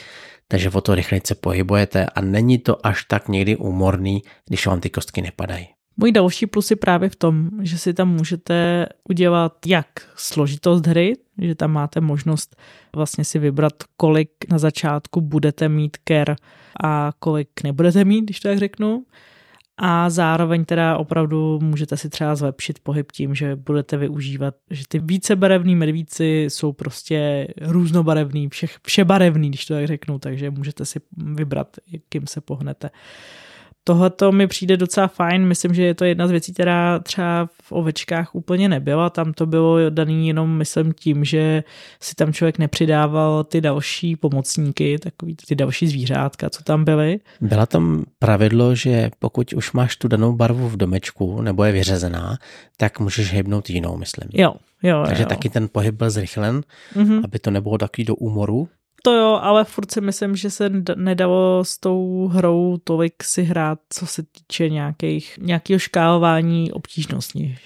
takže 0.48 0.70
o 0.70 0.80
to 0.80 0.94
rychleji 0.94 1.20
se 1.26 1.34
pohybujete 1.34 2.06
a 2.06 2.20
není 2.20 2.58
to 2.58 2.86
až 2.86 3.04
tak 3.04 3.28
někdy 3.28 3.56
úmorný, 3.56 4.22
když 4.48 4.66
vám 4.66 4.80
ty 4.80 4.90
kostky 4.90 5.22
nepadají. 5.22 5.68
Můj 5.96 6.12
další 6.12 6.46
plus 6.46 6.70
je 6.70 6.76
právě 6.76 7.08
v 7.08 7.16
tom, 7.16 7.50
že 7.62 7.78
si 7.78 7.94
tam 7.94 8.08
můžete 8.08 8.86
udělat 9.08 9.66
jak 9.66 9.86
složitost 10.16 10.86
hry, 10.86 11.12
že 11.38 11.54
tam 11.54 11.72
máte 11.72 12.00
možnost 12.00 12.56
vlastně 12.96 13.24
si 13.24 13.38
vybrat, 13.38 13.72
kolik 13.96 14.30
na 14.50 14.58
začátku 14.58 15.20
budete 15.20 15.68
mít 15.68 15.96
ker 15.96 16.36
a 16.84 17.12
kolik 17.18 17.48
nebudete 17.64 18.04
mít, 18.04 18.22
když 18.22 18.40
to 18.40 18.48
tak 18.48 18.58
řeknu. 18.58 19.04
A 19.76 20.10
zároveň 20.10 20.64
teda 20.64 20.96
opravdu 20.96 21.58
můžete 21.62 21.96
si 21.96 22.08
třeba 22.08 22.34
zlepšit 22.34 22.78
pohyb 22.82 23.12
tím, 23.12 23.34
že 23.34 23.56
budete 23.56 23.96
využívat, 23.96 24.54
že 24.70 24.84
ty 24.88 24.98
vícebarevní 24.98 25.76
medvíci 25.76 26.46
jsou 26.48 26.72
prostě 26.72 27.48
různobarevný, 27.60 28.48
všech, 28.48 28.78
všebarevný, 28.82 29.48
když 29.48 29.64
to 29.66 29.74
tak 29.74 29.86
řeknu, 29.86 30.18
takže 30.18 30.50
můžete 30.50 30.84
si 30.84 31.00
vybrat, 31.16 31.76
jakým 31.86 32.26
se 32.26 32.40
pohnete. 32.40 32.90
Tohle 33.86 34.10
mi 34.30 34.46
přijde 34.46 34.76
docela 34.76 35.08
fajn, 35.08 35.46
myslím, 35.46 35.74
že 35.74 35.82
je 35.82 35.94
to 35.94 36.04
jedna 36.04 36.26
z 36.26 36.30
věcí, 36.30 36.52
která 36.52 36.98
třeba 36.98 37.48
v 37.62 37.72
ovečkách 37.72 38.34
úplně 38.34 38.68
nebyla, 38.68 39.10
tam 39.10 39.32
to 39.32 39.46
bylo 39.46 39.90
daný 39.90 40.28
jenom, 40.28 40.56
myslím, 40.56 40.92
tím, 40.92 41.24
že 41.24 41.64
si 42.00 42.14
tam 42.14 42.32
člověk 42.32 42.58
nepřidával 42.58 43.44
ty 43.44 43.60
další 43.60 44.16
pomocníky, 44.16 44.98
takový 44.98 45.36
ty 45.48 45.54
další 45.54 45.86
zvířátka, 45.86 46.50
co 46.50 46.62
tam 46.62 46.84
byly. 46.84 47.20
Byla 47.40 47.66
tam 47.66 48.04
pravidlo, 48.18 48.74
že 48.74 49.10
pokud 49.18 49.52
už 49.52 49.72
máš 49.72 49.96
tu 49.96 50.08
danou 50.08 50.32
barvu 50.32 50.68
v 50.68 50.76
domečku, 50.76 51.42
nebo 51.42 51.64
je 51.64 51.72
vyřezená, 51.72 52.38
tak 52.76 53.00
můžeš 53.00 53.32
hybnout 53.32 53.70
jinou, 53.70 53.96
myslím. 53.96 54.30
Jo, 54.32 54.54
jo. 54.82 55.02
Takže 55.06 55.22
jo. 55.22 55.28
taky 55.28 55.48
ten 55.48 55.68
pohyb 55.72 55.94
byl 55.94 56.10
zrychlen, 56.10 56.62
mm-hmm. 56.96 57.20
aby 57.24 57.38
to 57.38 57.50
nebylo 57.50 57.78
takový 57.78 58.04
do 58.04 58.14
úmoru. 58.14 58.68
To 59.06 59.12
jo, 59.12 59.38
ale 59.42 59.64
furt 59.64 59.90
si 59.90 60.00
myslím, 60.00 60.36
že 60.36 60.50
se 60.50 60.70
nedalo 60.96 61.64
s 61.64 61.78
tou 61.78 62.28
hrou 62.28 62.76
tolik 62.84 63.22
si 63.22 63.42
hrát, 63.42 63.78
co 63.88 64.06
se 64.06 64.22
týče 64.22 64.68
nějakých, 64.68 65.38
nějakého 65.42 65.78
škálování 65.78 66.72
obtížností. 66.72 67.58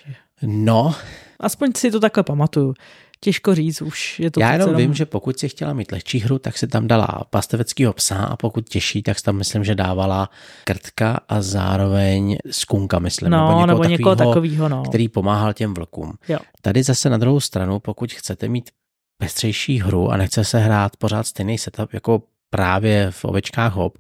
No. 0.43 0.95
Aspoň 1.41 1.73
si 1.77 1.91
to 1.91 2.01
takhle 2.01 2.23
pamatuju. 2.23 2.75
Těžko 3.21 3.55
říct, 3.55 3.83
už 3.83 4.21
je 4.21 4.31
to 4.31 4.41
Já 4.41 4.53
jenom 4.53 4.77
vím, 4.77 4.95
že 4.95 5.07
pokud 5.07 5.39
si 5.39 5.49
chtěla 5.49 5.73
mít 5.73 5.93
lehčí 5.93 6.19
hru, 6.19 6.39
tak 6.39 6.59
si 6.59 6.67
tam 6.67 6.89
dala 6.89 7.09
pasteveckého 7.31 7.93
psa 7.93 8.25
a 8.25 8.37
pokud 8.37 8.69
těžší, 8.69 9.03
tak 9.03 9.19
si 9.19 9.25
tam 9.25 9.37
myslím, 9.37 9.65
že 9.65 9.75
dávala 9.75 10.31
krtka 10.65 11.21
a 11.29 11.43
zároveň 11.43 12.39
skunka, 12.51 12.99
myslím. 12.99 13.31
No, 13.31 13.39
nebo 13.39 13.61
někoho, 13.61 13.67
nebo 13.67 13.85
někoho 13.85 14.17
takovýho, 14.17 14.69
no. 14.69 14.83
který 14.83 15.09
pomáhal 15.09 15.53
těm 15.53 15.75
vlkům. 15.75 16.13
Jo. 16.29 16.39
Tady 16.63 16.83
zase 16.83 17.11
na 17.11 17.17
druhou 17.17 17.41
stranu, 17.41 17.81
pokud 17.81 18.13
chcete 18.13 18.49
mít 18.49 18.71
pestřejší 19.19 19.81
hru 19.81 20.11
a 20.11 20.17
nechce 20.17 20.45
se 20.45 20.59
hrát 20.59 20.97
pořád 20.97 21.27
stejný 21.27 21.59
setup 21.59 21.93
jako 21.93 22.23
právě 22.51 23.11
v 23.11 23.25
ovečkách 23.25 23.73
hop, 23.73 23.99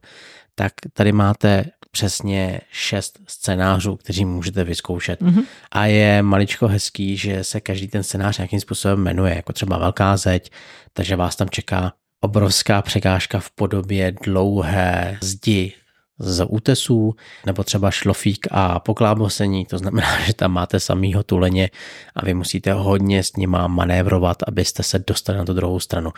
tak 0.54 0.72
tady 0.92 1.12
máte 1.12 1.64
přesně 1.90 2.60
šest 2.70 3.18
scénářů, 3.26 3.96
kteří 3.96 4.24
můžete 4.24 4.64
vyzkoušet. 4.64 5.20
Mm-hmm. 5.20 5.44
A 5.70 5.86
je 5.86 6.22
maličko 6.22 6.68
hezký, 6.68 7.16
že 7.16 7.44
se 7.44 7.60
každý 7.60 7.88
ten 7.88 8.02
scénář 8.02 8.38
nějakým 8.38 8.60
způsobem 8.60 9.00
jmenuje, 9.00 9.34
jako 9.36 9.52
třeba 9.52 9.78
velká 9.78 10.16
zeď, 10.16 10.50
takže 10.92 11.16
vás 11.16 11.36
tam 11.36 11.48
čeká 11.50 11.92
obrovská 12.20 12.82
překážka 12.82 13.40
v 13.40 13.50
podobě 13.50 14.12
dlouhé 14.22 15.18
zdi 15.22 15.72
z 16.18 16.44
útesů, 16.44 17.14
nebo 17.46 17.64
třeba 17.64 17.90
šlofík 17.90 18.46
a 18.50 18.80
poklábosení, 18.80 19.66
to 19.66 19.78
znamená, 19.78 20.20
že 20.26 20.34
tam 20.34 20.52
máte 20.52 20.80
samýho 20.80 21.22
tuleně 21.22 21.70
a 22.14 22.24
vy 22.24 22.34
musíte 22.34 22.72
hodně 22.72 23.22
s 23.22 23.36
nima 23.36 23.66
manévrovat, 23.66 24.36
abyste 24.48 24.82
se 24.82 24.98
dostali 25.06 25.38
na 25.38 25.44
tu 25.44 25.52
druhou 25.52 25.80
stranu. 25.80 26.10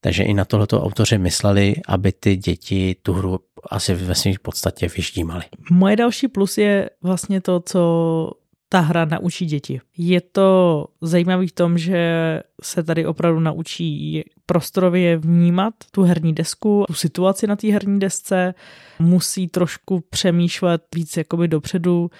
Takže 0.00 0.22
i 0.22 0.34
na 0.34 0.44
tohleto 0.44 0.82
autoři 0.82 1.18
mysleli, 1.18 1.74
aby 1.88 2.12
ty 2.12 2.36
děti 2.36 2.96
tu 3.02 3.12
hru 3.12 3.38
asi 3.70 3.94
ve 3.94 4.14
svým 4.14 4.34
podstatě 4.42 4.88
vyždímali. 4.96 5.42
Moje 5.70 5.96
další 5.96 6.28
plus 6.28 6.58
je 6.58 6.90
vlastně 7.02 7.40
to, 7.40 7.60
co 7.60 8.30
ta 8.68 8.80
hra 8.80 9.04
naučí 9.04 9.46
děti. 9.46 9.80
Je 9.98 10.20
to 10.20 10.86
zajímavý 11.00 11.46
v 11.46 11.52
tom, 11.52 11.78
že 11.78 12.40
se 12.62 12.82
tady 12.82 13.06
opravdu 13.06 13.40
naučí 13.40 14.22
prostorově 14.46 15.16
vnímat 15.16 15.74
tu 15.90 16.02
herní 16.02 16.32
desku, 16.32 16.84
tu 16.86 16.94
situaci 16.94 17.46
na 17.46 17.56
té 17.56 17.72
herní 17.72 17.98
desce, 17.98 18.54
musí 18.98 19.48
trošku 19.48 20.00
přemýšlet 20.10 20.82
víc 20.94 21.16
jakoby 21.16 21.48
dopředu, 21.48 22.10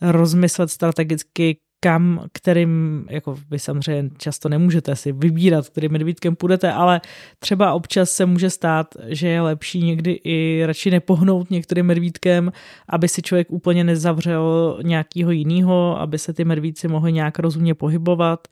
rozmyslet 0.00 0.70
strategicky, 0.70 1.58
kam, 1.84 2.24
kterým, 2.32 3.04
jako 3.10 3.36
vy 3.50 3.58
samozřejmě 3.58 4.10
často 4.18 4.48
nemůžete 4.48 4.96
si 4.96 5.12
vybírat, 5.12 5.68
kterým 5.68 5.92
medvídkem 5.92 6.36
půjdete, 6.36 6.72
ale 6.72 7.00
třeba 7.38 7.72
občas 7.72 8.10
se 8.10 8.26
může 8.26 8.50
stát, 8.50 8.86
že 9.06 9.28
je 9.28 9.40
lepší 9.40 9.82
někdy 9.82 10.20
i 10.24 10.62
radši 10.66 10.90
nepohnout 10.90 11.50
některým 11.50 11.86
medvídkem, 11.86 12.52
aby 12.88 13.08
si 13.08 13.22
člověk 13.22 13.52
úplně 13.52 13.84
nezavřel 13.84 14.78
nějakého 14.82 15.30
jiného, 15.30 16.00
aby 16.00 16.18
se 16.18 16.32
ty 16.32 16.44
medvídci 16.44 16.88
mohli 16.88 17.12
nějak 17.12 17.38
rozumně 17.38 17.74
pohybovat, 17.74 18.48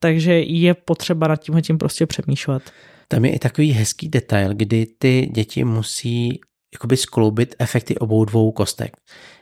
takže 0.00 0.40
je 0.40 0.74
potřeba 0.74 1.28
nad 1.28 1.36
tím 1.36 1.62
tím 1.62 1.78
prostě 1.78 2.06
přemýšlet. 2.06 2.70
Tam 3.08 3.24
je 3.24 3.32
i 3.32 3.38
takový 3.38 3.72
hezký 3.72 4.08
detail, 4.08 4.54
kdy 4.54 4.86
ty 4.98 5.30
děti 5.32 5.64
musí 5.64 6.40
jakoby 6.74 6.96
skloubit 6.96 7.54
efekty 7.58 7.98
obou 7.98 8.24
dvou 8.24 8.52
kostek, 8.52 8.96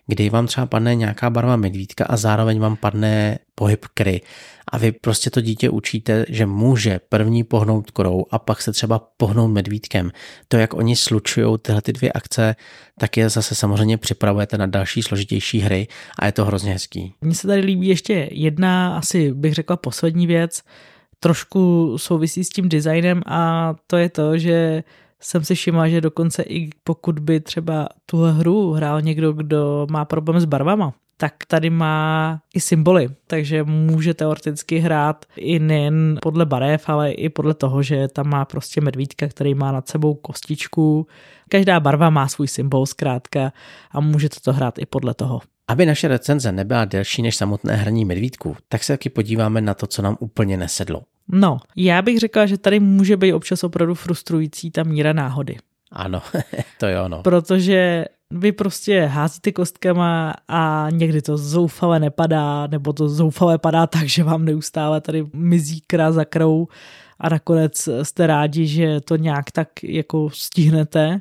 kdy 0.06 0.30
vám 0.30 0.46
třeba 0.46 0.66
padne 0.66 0.94
nějaká 0.94 1.30
barva 1.30 1.56
medvídka 1.56 2.04
a 2.04 2.16
zároveň 2.16 2.60
vám 2.60 2.76
padne 2.76 3.38
pohyb 3.54 3.86
kry. 3.94 4.20
A 4.68 4.78
vy 4.78 4.92
prostě 4.92 5.30
to 5.30 5.40
dítě 5.40 5.70
učíte, 5.70 6.24
že 6.28 6.46
může 6.46 7.00
první 7.08 7.44
pohnout 7.44 7.90
krou 7.90 8.24
a 8.30 8.38
pak 8.38 8.62
se 8.62 8.72
třeba 8.72 8.98
pohnout 9.16 9.50
medvídkem. 9.50 10.10
To, 10.48 10.56
jak 10.56 10.74
oni 10.74 10.96
slučují 10.96 11.58
tyhle 11.62 11.82
ty 11.82 11.92
dvě 11.92 12.12
akce, 12.12 12.56
tak 12.98 13.16
je 13.16 13.28
zase 13.28 13.54
samozřejmě 13.54 13.98
připravujete 13.98 14.58
na 14.58 14.66
další 14.66 15.02
složitější 15.02 15.60
hry 15.60 15.88
a 16.18 16.26
je 16.26 16.32
to 16.32 16.44
hrozně 16.44 16.72
hezký. 16.72 17.14
Mně 17.20 17.34
se 17.34 17.46
tady 17.46 17.60
líbí 17.60 17.88
ještě 17.88 18.28
jedna, 18.32 18.96
asi 18.96 19.34
bych 19.34 19.54
řekla 19.54 19.76
poslední 19.76 20.26
věc, 20.26 20.62
trošku 21.20 21.94
souvisí 21.98 22.44
s 22.44 22.48
tím 22.48 22.68
designem 22.68 23.22
a 23.26 23.74
to 23.86 23.96
je 23.96 24.08
to, 24.08 24.38
že 24.38 24.82
jsem 25.22 25.44
si 25.44 25.54
všimla, 25.54 25.88
že 25.88 26.00
dokonce 26.00 26.42
i 26.42 26.70
pokud 26.84 27.18
by 27.18 27.40
třeba 27.40 27.88
tuhle 28.06 28.32
hru 28.32 28.72
hrál 28.72 29.02
někdo, 29.02 29.32
kdo 29.32 29.86
má 29.90 30.04
problém 30.04 30.40
s 30.40 30.44
barvama, 30.44 30.94
tak 31.16 31.34
tady 31.48 31.70
má 31.70 32.40
i 32.54 32.60
symboly, 32.60 33.08
takže 33.26 33.62
může 33.62 34.14
teoreticky 34.14 34.78
hrát 34.78 35.24
i 35.36 35.58
nejen 35.58 36.18
podle 36.22 36.46
barev, 36.46 36.88
ale 36.88 37.12
i 37.12 37.28
podle 37.28 37.54
toho, 37.54 37.82
že 37.82 38.08
tam 38.08 38.28
má 38.28 38.44
prostě 38.44 38.80
medvídka, 38.80 39.28
který 39.28 39.54
má 39.54 39.72
nad 39.72 39.88
sebou 39.88 40.14
kostičku. 40.14 41.06
Každá 41.48 41.80
barva 41.80 42.10
má 42.10 42.28
svůj 42.28 42.48
symbol 42.48 42.86
zkrátka 42.86 43.52
a 43.90 44.00
můžete 44.00 44.40
to 44.40 44.52
hrát 44.52 44.78
i 44.78 44.86
podle 44.86 45.14
toho. 45.14 45.40
Aby 45.68 45.86
naše 45.86 46.08
recenze 46.08 46.52
nebyla 46.52 46.84
delší 46.84 47.22
než 47.22 47.36
samotné 47.36 47.76
hraní 47.76 48.04
medvídků, 48.04 48.56
tak 48.68 48.84
se 48.84 48.92
taky 48.92 49.10
podíváme 49.10 49.60
na 49.60 49.74
to, 49.74 49.86
co 49.86 50.02
nám 50.02 50.16
úplně 50.20 50.56
nesedlo. 50.56 51.02
No, 51.28 51.58
já 51.76 52.02
bych 52.02 52.18
řekla, 52.18 52.46
že 52.46 52.58
tady 52.58 52.80
může 52.80 53.16
být 53.16 53.32
občas 53.32 53.64
opravdu 53.64 53.94
frustrující 53.94 54.70
ta 54.70 54.82
míra 54.82 55.12
náhody. 55.12 55.56
Ano, 55.92 56.22
to 56.78 56.88
jo, 56.88 57.08
no. 57.08 57.22
Protože 57.22 58.04
vy 58.30 58.52
prostě 58.52 59.04
házíte 59.04 59.52
kostkama 59.52 60.34
a 60.48 60.86
někdy 60.90 61.22
to 61.22 61.38
zoufale 61.38 62.00
nepadá, 62.00 62.66
nebo 62.66 62.92
to 62.92 63.08
zoufale 63.08 63.58
padá 63.58 63.86
tak, 63.86 64.08
že 64.08 64.24
vám 64.24 64.44
neustále 64.44 65.00
tady 65.00 65.26
mizí 65.32 65.80
kra 65.80 66.12
za 66.12 66.24
krou 66.24 66.68
a 67.18 67.28
nakonec 67.28 67.88
jste 68.02 68.26
rádi, 68.26 68.66
že 68.66 69.00
to 69.00 69.16
nějak 69.16 69.50
tak 69.50 69.68
jako 69.82 70.30
stihnete 70.30 71.20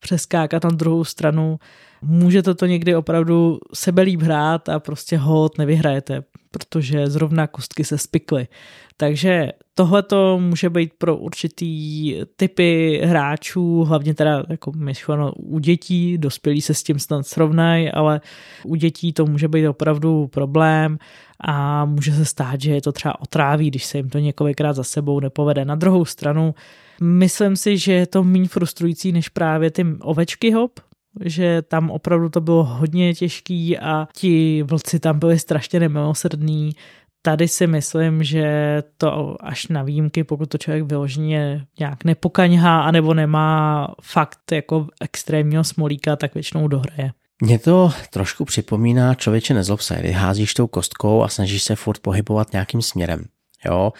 přeskákat 0.00 0.64
na 0.64 0.70
druhou 0.70 1.04
stranu. 1.04 1.58
Můžete 2.02 2.54
to 2.54 2.66
někdy 2.66 2.96
opravdu 2.96 3.58
sebelíp 3.74 4.22
hrát 4.22 4.68
a 4.68 4.80
prostě 4.80 5.16
hod 5.16 5.58
nevyhrajete, 5.58 6.22
protože 6.50 7.06
zrovna 7.06 7.46
kostky 7.46 7.84
se 7.84 7.98
spikly. 7.98 8.48
Takže 8.96 9.52
tohle 9.74 10.02
to 10.02 10.38
může 10.38 10.70
být 10.70 10.92
pro 10.98 11.16
určitý 11.16 12.14
typy 12.36 13.00
hráčů, 13.04 13.84
hlavně 13.84 14.14
teda 14.14 14.44
jako 14.48 14.72
myšleno 14.72 15.32
u 15.32 15.58
dětí, 15.58 16.18
dospělí 16.18 16.60
se 16.60 16.74
s 16.74 16.82
tím 16.82 16.98
snad 16.98 17.26
srovnají, 17.26 17.90
ale 17.90 18.20
u 18.64 18.74
dětí 18.74 19.12
to 19.12 19.26
může 19.26 19.48
být 19.48 19.68
opravdu 19.68 20.26
problém 20.26 20.98
a 21.40 21.84
může 21.84 22.12
se 22.12 22.24
stát, 22.24 22.60
že 22.60 22.72
je 22.72 22.82
to 22.82 22.92
třeba 22.92 23.20
otráví, 23.20 23.70
když 23.70 23.84
se 23.84 23.98
jim 23.98 24.08
to 24.10 24.18
několikrát 24.18 24.72
za 24.72 24.84
sebou 24.84 25.20
nepovede. 25.20 25.64
Na 25.64 25.74
druhou 25.74 26.04
stranu, 26.04 26.54
myslím 27.00 27.56
si, 27.56 27.78
že 27.78 27.92
je 27.92 28.06
to 28.06 28.24
méně 28.24 28.48
frustrující 28.48 29.12
než 29.12 29.28
právě 29.28 29.70
ty 29.70 29.86
ovečky 30.00 30.50
hop, 30.50 30.80
že 31.24 31.62
tam 31.62 31.90
opravdu 31.90 32.28
to 32.28 32.40
bylo 32.40 32.64
hodně 32.64 33.14
těžký 33.14 33.78
a 33.78 34.08
ti 34.16 34.62
vlci 34.62 35.00
tam 35.00 35.18
byli 35.18 35.38
strašně 35.38 35.80
nemilosrdní, 35.80 36.74
Tady 37.22 37.48
si 37.48 37.66
myslím, 37.66 38.24
že 38.24 38.82
to 38.96 39.36
až 39.40 39.68
na 39.68 39.82
výjimky, 39.82 40.24
pokud 40.24 40.48
to 40.48 40.58
člověk 40.58 40.84
vyloženě 40.84 41.66
nějak 41.78 42.04
nepokaňhá 42.04 42.82
anebo 42.82 43.14
nemá 43.14 43.88
fakt 44.02 44.52
jako 44.52 44.86
extrémního 45.00 45.64
smolíka, 45.64 46.16
tak 46.16 46.34
většinou 46.34 46.68
dohraje. 46.68 47.12
Mě 47.42 47.58
to 47.58 47.92
trošku 48.10 48.44
připomíná 48.44 49.14
člověče 49.14 49.54
nezlob 49.54 49.80
se, 49.80 49.96
kdy 50.00 50.12
házíš 50.12 50.54
tou 50.54 50.66
kostkou 50.66 51.22
a 51.22 51.28
snažíš 51.28 51.62
se 51.62 51.76
furt 51.76 51.98
pohybovat 51.98 52.52
nějakým 52.52 52.82
směrem. 52.82 53.24
Jo? 53.66 53.92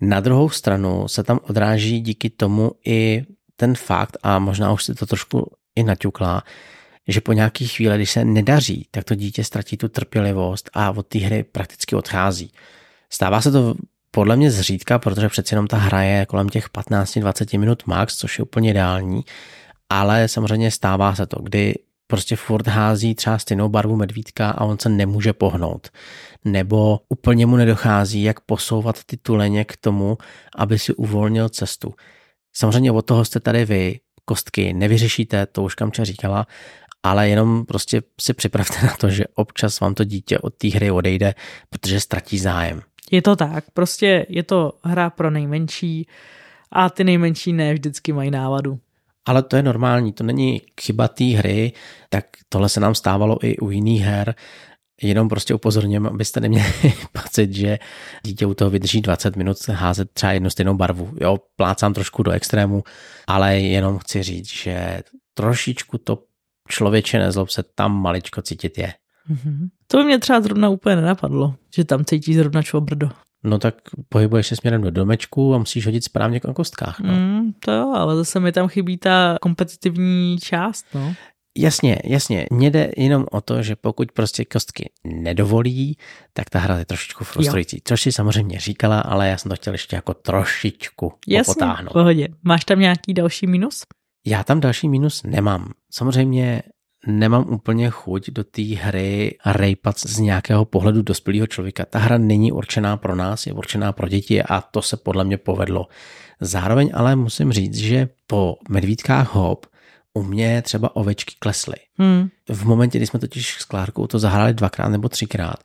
Na 0.00 0.20
druhou 0.20 0.48
stranu 0.48 1.08
se 1.08 1.22
tam 1.22 1.40
odráží 1.48 2.00
díky 2.00 2.30
tomu 2.30 2.70
i 2.86 3.24
ten 3.56 3.74
fakt, 3.74 4.16
a 4.22 4.38
možná 4.38 4.72
už 4.72 4.84
si 4.84 4.94
to 4.94 5.06
trošku 5.06 5.52
i 5.76 5.82
naťukla, 5.82 6.42
že 7.08 7.20
po 7.20 7.32
nějaký 7.32 7.68
chvíli, 7.68 7.96
když 7.96 8.10
se 8.10 8.24
nedaří, 8.24 8.86
tak 8.90 9.04
to 9.04 9.14
dítě 9.14 9.44
ztratí 9.44 9.76
tu 9.76 9.88
trpělivost 9.88 10.70
a 10.74 10.90
od 10.90 11.06
té 11.06 11.18
hry 11.18 11.42
prakticky 11.42 11.96
odchází. 11.96 12.52
Stává 13.10 13.40
se 13.40 13.50
to 13.50 13.74
podle 14.10 14.36
mě 14.36 14.50
zřídka, 14.50 14.98
protože 14.98 15.28
přeci 15.28 15.54
jenom 15.54 15.66
ta 15.66 15.76
hra 15.76 16.02
je 16.02 16.26
kolem 16.26 16.48
těch 16.48 16.68
15-20 16.68 17.58
minut 17.58 17.82
max, 17.86 18.16
což 18.16 18.38
je 18.38 18.42
úplně 18.42 18.70
ideální, 18.70 19.24
ale 19.88 20.28
samozřejmě 20.28 20.70
stává 20.70 21.14
se 21.14 21.26
to, 21.26 21.42
kdy 21.42 21.74
prostě 22.06 22.36
furt 22.36 22.66
hází 22.68 23.14
třeba 23.14 23.38
stejnou 23.38 23.68
barvu 23.68 23.96
medvídka 23.96 24.50
a 24.50 24.64
on 24.64 24.78
se 24.78 24.88
nemůže 24.88 25.32
pohnout. 25.32 25.88
Nebo 26.44 27.00
úplně 27.08 27.46
mu 27.46 27.56
nedochází, 27.56 28.22
jak 28.22 28.40
posouvat 28.40 29.04
ty 29.04 29.16
tuleně 29.16 29.64
k 29.64 29.76
tomu, 29.76 30.18
aby 30.56 30.78
si 30.78 30.94
uvolnil 30.94 31.48
cestu. 31.48 31.94
Samozřejmě 32.52 32.92
od 32.92 33.02
toho 33.02 33.24
jste 33.24 33.40
tady 33.40 33.64
vy, 33.64 34.00
kostky, 34.24 34.72
nevyřešíte, 34.72 35.46
to 35.46 35.62
už 35.62 35.74
Kamča 35.74 36.04
říkala, 36.04 36.46
ale 37.02 37.28
jenom 37.28 37.64
prostě 37.66 38.02
si 38.20 38.34
připravte 38.34 38.86
na 38.86 38.96
to, 38.96 39.10
že 39.10 39.24
občas 39.34 39.80
vám 39.80 39.94
to 39.94 40.04
dítě 40.04 40.38
od 40.38 40.54
té 40.54 40.68
hry 40.68 40.90
odejde, 40.90 41.34
protože 41.70 42.00
ztratí 42.00 42.38
zájem. 42.38 42.82
Je 43.10 43.22
to 43.22 43.36
tak, 43.36 43.64
prostě 43.74 44.26
je 44.28 44.42
to 44.42 44.72
hra 44.84 45.10
pro 45.10 45.30
nejmenší 45.30 46.06
a 46.72 46.90
ty 46.90 47.04
nejmenší 47.04 47.52
ne 47.52 47.74
vždycky 47.74 48.12
mají 48.12 48.30
návadu. 48.30 48.78
Ale 49.26 49.42
to 49.42 49.56
je 49.56 49.62
normální, 49.62 50.12
to 50.12 50.24
není 50.24 50.62
chyba 50.80 51.08
té 51.08 51.24
hry, 51.24 51.72
tak 52.08 52.24
tohle 52.48 52.68
se 52.68 52.80
nám 52.80 52.94
stávalo 52.94 53.44
i 53.44 53.56
u 53.56 53.70
jiných 53.70 54.02
her, 54.02 54.34
jenom 55.02 55.28
prostě 55.28 55.54
upozorňujeme, 55.54 56.08
abyste 56.08 56.40
neměli 56.40 56.72
pocit, 57.22 57.52
že 57.52 57.78
dítě 58.26 58.46
u 58.46 58.54
toho 58.54 58.70
vydrží 58.70 59.00
20 59.00 59.36
minut 59.36 59.68
házet 59.68 60.10
třeba 60.12 60.32
jednu 60.32 60.50
stejnou 60.50 60.74
barvu. 60.74 61.14
Jo, 61.20 61.38
plácám 61.56 61.94
trošku 61.94 62.22
do 62.22 62.30
extrému, 62.30 62.84
ale 63.26 63.60
jenom 63.60 63.98
chci 63.98 64.22
říct, 64.22 64.52
že 64.52 65.02
trošičku 65.34 65.98
to 65.98 66.18
člověče 66.68 67.18
nezlob 67.18 67.50
se 67.50 67.62
tam 67.74 68.02
maličko 68.02 68.42
cítit 68.42 68.78
je. 68.78 68.94
Mm-hmm. 69.30 69.68
To 69.86 69.96
by 69.98 70.04
mě 70.04 70.18
třeba 70.18 70.40
zrovna 70.40 70.68
úplně 70.68 70.96
nenapadlo, 70.96 71.54
že 71.74 71.84
tam 71.84 72.04
cítí 72.04 72.34
zrovna 72.34 72.62
čvobrdo. 72.62 73.10
No 73.44 73.58
tak 73.58 73.74
pohybuješ 74.08 74.46
se 74.46 74.56
směrem 74.56 74.82
do 74.82 74.90
domečku 74.90 75.54
a 75.54 75.58
musíš 75.58 75.86
hodit 75.86 76.04
správně 76.04 76.40
na 76.46 76.54
kostkách. 76.54 77.00
No. 77.00 77.12
Mm, 77.12 77.52
to 77.52 77.72
jo, 77.72 77.92
ale 77.96 78.16
zase 78.16 78.40
mi 78.40 78.52
tam 78.52 78.68
chybí 78.68 78.98
ta 78.98 79.36
kompetitivní 79.40 80.38
část. 80.38 80.86
No. 80.94 81.14
Jasně, 81.58 81.98
jasně. 82.04 82.46
Mně 82.50 82.70
jde 82.70 82.90
jenom 82.96 83.26
o 83.30 83.40
to, 83.40 83.62
že 83.62 83.76
pokud 83.76 84.12
prostě 84.12 84.44
kostky 84.44 84.90
nedovolí, 85.04 85.96
tak 86.32 86.50
ta 86.50 86.58
hra 86.58 86.78
je 86.78 86.84
trošičku 86.84 87.24
frustrující. 87.24 87.76
Jo. 87.76 87.80
Což 87.84 88.02
si 88.02 88.12
samozřejmě 88.12 88.60
říkala, 88.60 89.00
ale 89.00 89.28
já 89.28 89.38
jsem 89.38 89.48
to 89.48 89.56
chtěl 89.56 89.74
ještě 89.74 89.96
jako 89.96 90.14
trošičku 90.14 91.12
Jasně, 91.28 91.54
potáhnout. 91.54 91.92
pohodě. 91.92 92.28
Máš 92.42 92.64
tam 92.64 92.80
nějaký 92.80 93.14
další 93.14 93.46
minus? 93.46 93.82
Já 94.26 94.44
tam 94.44 94.60
další 94.60 94.88
minus 94.88 95.22
nemám. 95.22 95.72
Samozřejmě 95.90 96.62
nemám 97.06 97.46
úplně 97.50 97.90
chuť 97.90 98.30
do 98.30 98.44
té 98.44 98.62
hry 98.62 99.36
rejpat 99.46 99.98
z 99.98 100.18
nějakého 100.18 100.64
pohledu 100.64 101.02
dospělého 101.02 101.46
člověka. 101.46 101.84
Ta 101.84 101.98
hra 101.98 102.18
není 102.18 102.52
určená 102.52 102.96
pro 102.96 103.16
nás, 103.16 103.46
je 103.46 103.52
určená 103.52 103.92
pro 103.92 104.08
děti 104.08 104.42
a 104.42 104.60
to 104.60 104.82
se 104.82 104.96
podle 104.96 105.24
mě 105.24 105.36
povedlo. 105.38 105.86
Zároveň 106.40 106.90
ale 106.94 107.16
musím 107.16 107.52
říct, 107.52 107.74
že 107.74 108.08
po 108.26 108.56
medvídkách 108.68 109.34
hop 109.34 109.66
u 110.14 110.22
mě 110.22 110.62
třeba 110.62 110.96
ovečky 110.96 111.34
klesly. 111.38 111.76
Hmm. 111.98 112.28
V 112.48 112.64
momentě, 112.64 112.98
kdy 112.98 113.06
jsme 113.06 113.20
totiž 113.20 113.60
s 113.60 113.64
Klárkou 113.64 114.06
to 114.06 114.18
zahráli 114.18 114.54
dvakrát 114.54 114.88
nebo 114.88 115.08
třikrát, 115.08 115.56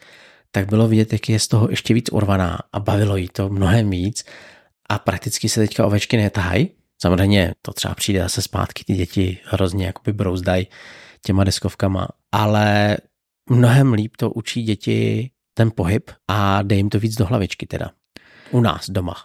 tak 0.51 0.69
bylo 0.69 0.87
vidět, 0.87 1.13
jak 1.13 1.29
je 1.29 1.39
z 1.39 1.47
toho 1.47 1.67
ještě 1.69 1.93
víc 1.93 2.09
urvaná 2.11 2.59
a 2.73 2.79
bavilo 2.79 3.15
jí 3.15 3.27
to 3.27 3.49
mnohem 3.49 3.89
víc 3.89 4.25
a 4.89 4.99
prakticky 4.99 5.49
se 5.49 5.59
teďka 5.59 5.85
ovečky 5.85 6.17
netahají. 6.17 6.69
Samozřejmě 7.01 7.53
to 7.61 7.73
třeba 7.73 7.95
přijde 7.95 8.19
zase 8.19 8.41
zpátky, 8.41 8.83
ty 8.83 8.93
děti 8.93 9.39
hrozně 9.43 9.85
jakoby 9.85 10.13
brouzdají 10.13 10.67
těma 11.25 11.43
deskovkama, 11.43 12.07
ale 12.31 12.97
mnohem 13.49 13.93
líp 13.93 14.17
to 14.17 14.31
učí 14.31 14.63
děti 14.63 15.29
ten 15.53 15.71
pohyb 15.75 16.11
a 16.27 16.61
dej 16.61 16.77
jim 16.77 16.89
to 16.89 16.99
víc 16.99 17.15
do 17.15 17.25
hlavičky 17.25 17.67
teda. 17.67 17.91
U 18.51 18.61
nás 18.61 18.89
doma. 18.89 19.15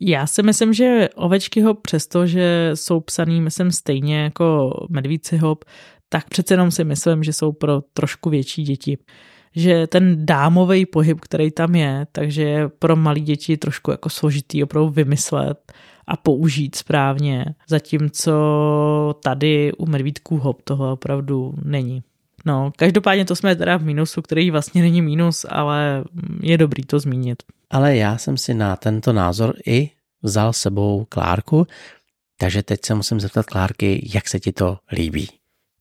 Já 0.00 0.26
si 0.26 0.42
myslím, 0.42 0.72
že 0.72 1.08
ovečky 1.14 1.60
hop, 1.60 1.80
přesto, 1.82 2.26
že 2.26 2.70
jsou 2.74 3.00
psaný, 3.00 3.40
myslím, 3.40 3.70
stejně 3.72 4.18
jako 4.22 4.70
medvíci 4.90 5.36
hop, 5.36 5.64
tak 6.08 6.28
přece 6.28 6.54
jenom 6.54 6.70
si 6.70 6.84
myslím, 6.84 7.24
že 7.24 7.32
jsou 7.32 7.52
pro 7.52 7.80
trošku 7.92 8.30
větší 8.30 8.62
děti. 8.62 8.98
Že 9.54 9.86
ten 9.86 10.26
dámový 10.26 10.86
pohyb, 10.86 11.20
který 11.20 11.50
tam 11.50 11.74
je, 11.74 12.06
takže 12.12 12.42
je 12.42 12.68
pro 12.68 12.96
malé 12.96 13.20
děti 13.20 13.56
trošku 13.56 13.90
jako 13.90 14.08
složitý 14.08 14.62
opravdu 14.62 14.88
vymyslet 14.88 15.72
a 16.06 16.16
použít 16.16 16.74
správně, 16.74 17.44
zatímco 17.68 18.34
tady 19.22 19.72
u 19.72 19.86
medvídků 19.86 20.38
hop 20.38 20.62
toho 20.62 20.92
opravdu 20.92 21.54
není. 21.64 22.02
No, 22.44 22.72
každopádně 22.76 23.24
to 23.24 23.36
jsme 23.36 23.56
teda 23.56 23.76
v 23.76 23.82
mínusu, 23.82 24.22
který 24.22 24.50
vlastně 24.50 24.82
není 24.82 25.02
mínus, 25.02 25.46
ale 25.48 26.04
je 26.40 26.58
dobrý 26.58 26.82
to 26.84 26.98
zmínit. 26.98 27.42
Ale 27.70 27.96
já 27.96 28.18
jsem 28.18 28.36
si 28.36 28.54
na 28.54 28.76
tento 28.76 29.12
názor 29.12 29.54
i 29.66 29.90
vzal 30.22 30.52
sebou 30.52 31.04
Klárku, 31.04 31.66
takže 32.36 32.62
teď 32.62 32.80
se 32.84 32.94
musím 32.94 33.20
zeptat 33.20 33.46
Klárky, 33.46 34.10
jak 34.14 34.28
se 34.28 34.40
ti 34.40 34.52
to 34.52 34.78
líbí. 34.92 35.28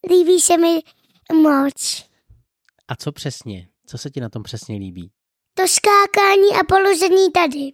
Líbí 0.09 0.39
se 0.39 0.57
mi 0.57 0.79
moc. 1.41 2.05
A 2.87 2.95
co 2.95 3.11
přesně? 3.11 3.67
Co 3.85 3.97
se 3.97 4.09
ti 4.09 4.21
na 4.21 4.29
tom 4.29 4.43
přesně 4.43 4.75
líbí? 4.77 5.11
To 5.53 5.67
skákání 5.67 6.49
a 6.59 6.63
položení 6.67 7.31
tady. 7.31 7.71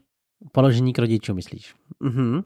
Položení 0.51 0.93
k 0.93 0.99
rodičům, 0.99 1.35
myslíš? 1.35 1.75
Mhm. 1.99 2.43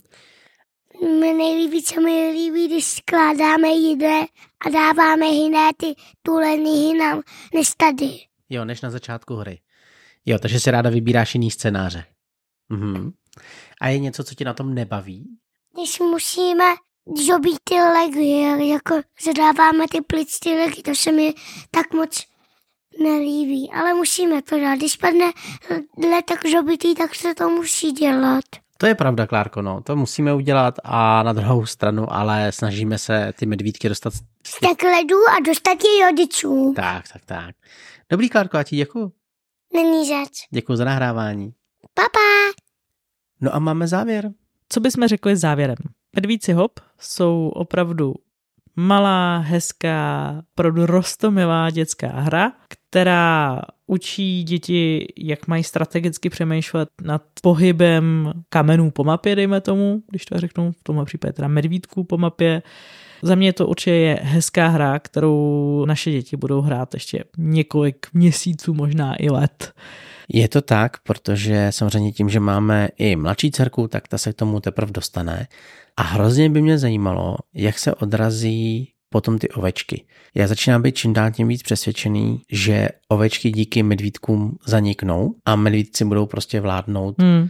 Mě 1.01 1.33
nejlíbí, 1.33 1.83
co 1.83 2.01
mi 2.01 2.31
líbí, 2.31 2.67
když 2.67 2.85
skládáme 2.85 3.67
jídle 3.67 4.25
a 4.65 4.69
dáváme 4.69 5.25
jiné 5.25 5.71
ty 5.77 5.93
tuleny 6.21 6.69
jinam, 6.69 7.21
než 7.53 7.69
tady. 7.77 8.09
Jo, 8.49 8.65
než 8.65 8.81
na 8.81 8.89
začátku 8.89 9.35
hry. 9.35 9.59
Jo, 10.25 10.39
takže 10.39 10.59
si 10.59 10.71
ráda 10.71 10.89
vybíráš 10.89 11.35
jiný 11.35 11.51
scénáře. 11.51 12.05
Mhm. 12.69 13.11
A 13.81 13.87
je 13.87 13.99
něco, 13.99 14.23
co 14.23 14.35
ti 14.35 14.45
na 14.45 14.53
tom 14.53 14.73
nebaví? 14.73 15.25
Když 15.73 15.99
musíme 15.99 16.63
žobít 17.25 17.57
ty 17.63 17.75
legy, 17.75 18.67
jako 18.69 19.01
zadáváme 19.25 19.85
ty 19.91 20.01
plic 20.01 20.39
ty 20.39 20.49
legy, 20.49 20.81
to 20.81 20.95
se 20.95 21.11
mi 21.11 21.33
tak 21.71 21.93
moc 21.93 22.23
nelíbí, 23.03 23.71
ale 23.71 23.93
musíme 23.93 24.41
to 24.41 24.59
dát. 24.59 24.75
Když 24.75 24.95
padne 24.95 25.31
letek 26.09 26.49
žobitý, 26.49 26.95
tak 26.95 27.15
se 27.15 27.35
to 27.35 27.49
musí 27.49 27.91
dělat. 27.91 28.43
To 28.77 28.85
je 28.85 28.95
pravda, 28.95 29.27
Klárko, 29.27 29.61
no. 29.61 29.81
To 29.81 29.95
musíme 29.95 30.33
udělat 30.33 30.75
a 30.83 31.23
na 31.23 31.33
druhou 31.33 31.65
stranu, 31.65 32.13
ale 32.13 32.51
snažíme 32.51 32.97
se 32.97 33.33
ty 33.39 33.45
medvídky 33.45 33.89
dostat 33.89 34.13
z 34.13 34.59
tak 34.59 34.83
ledu 34.83 35.17
a 35.37 35.39
dostat 35.45 35.77
je 35.83 36.05
rodičů. 36.05 36.73
Tak, 36.75 37.07
tak, 37.13 37.25
tak. 37.25 37.55
Dobrý, 38.09 38.29
Klárko, 38.29 38.57
a 38.57 38.63
ti 38.63 38.75
děkuju. 38.75 39.11
Není 39.75 40.07
řeč. 40.07 40.31
Děkuji 40.51 40.75
za 40.75 40.85
nahrávání. 40.85 41.53
Papa. 41.93 42.55
No 43.41 43.55
a 43.55 43.59
máme 43.59 43.87
závěr. 43.87 44.31
Co 44.69 44.79
bychom 44.79 45.07
řekli 45.07 45.37
závěrem? 45.37 45.75
Medvíci 46.15 46.53
hop 46.53 46.79
jsou 46.99 47.51
opravdu 47.55 48.13
malá, 48.75 49.37
hezká, 49.37 50.33
opravdu 50.53 50.85
rostomilá 50.85 51.69
dětská 51.69 52.07
hra, 52.07 52.51
která 52.67 53.61
učí 53.87 54.43
děti, 54.43 55.07
jak 55.17 55.47
mají 55.47 55.63
strategicky 55.63 56.29
přemýšlet 56.29 56.89
nad 57.01 57.21
pohybem 57.41 58.33
kamenů 58.49 58.91
po 58.91 59.03
mapě, 59.03 59.35
dejme 59.35 59.61
tomu, 59.61 60.03
když 60.09 60.25
to 60.25 60.39
řeknu, 60.39 60.71
v 60.71 60.83
tomhle 60.83 61.05
případě 61.05 61.33
teda 61.33 61.47
medvídků 61.47 62.03
po 62.03 62.17
mapě. 62.17 62.61
Za 63.21 63.35
mě 63.35 63.53
to 63.53 63.67
určitě 63.67 63.91
je 63.91 64.19
hezká 64.21 64.67
hra, 64.67 64.99
kterou 64.99 65.85
naše 65.85 66.11
děti 66.11 66.37
budou 66.37 66.61
hrát 66.61 66.93
ještě 66.93 67.23
několik 67.37 68.07
měsíců, 68.13 68.73
možná 68.73 69.15
i 69.15 69.29
let. 69.29 69.73
Je 70.29 70.47
to 70.47 70.61
tak, 70.61 70.97
protože 71.03 71.67
samozřejmě 71.69 72.11
tím, 72.11 72.29
že 72.29 72.39
máme 72.39 72.87
i 72.97 73.15
mladší 73.15 73.51
dcerku, 73.51 73.87
tak 73.87 74.07
ta 74.07 74.17
se 74.17 74.33
k 74.33 74.35
tomu 74.35 74.59
teprve 74.59 74.91
dostane. 74.91 75.47
A 75.97 76.03
hrozně 76.03 76.49
by 76.49 76.61
mě 76.61 76.77
zajímalo, 76.77 77.37
jak 77.53 77.79
se 77.79 77.95
odrazí 77.95 78.91
potom 79.09 79.39
ty 79.39 79.49
ovečky. 79.49 80.05
Já 80.35 80.47
začínám 80.47 80.81
být 80.81 80.95
čím 80.95 81.13
dál 81.13 81.31
tím 81.31 81.47
víc 81.47 81.63
přesvědčený, 81.63 82.41
že 82.51 82.89
ovečky 83.07 83.51
díky 83.51 83.83
medvídkům 83.83 84.57
zaniknou 84.65 85.35
a 85.45 85.55
medvídci 85.55 86.05
budou 86.05 86.25
prostě 86.25 86.61
vládnout 86.61 87.15
hmm. 87.21 87.49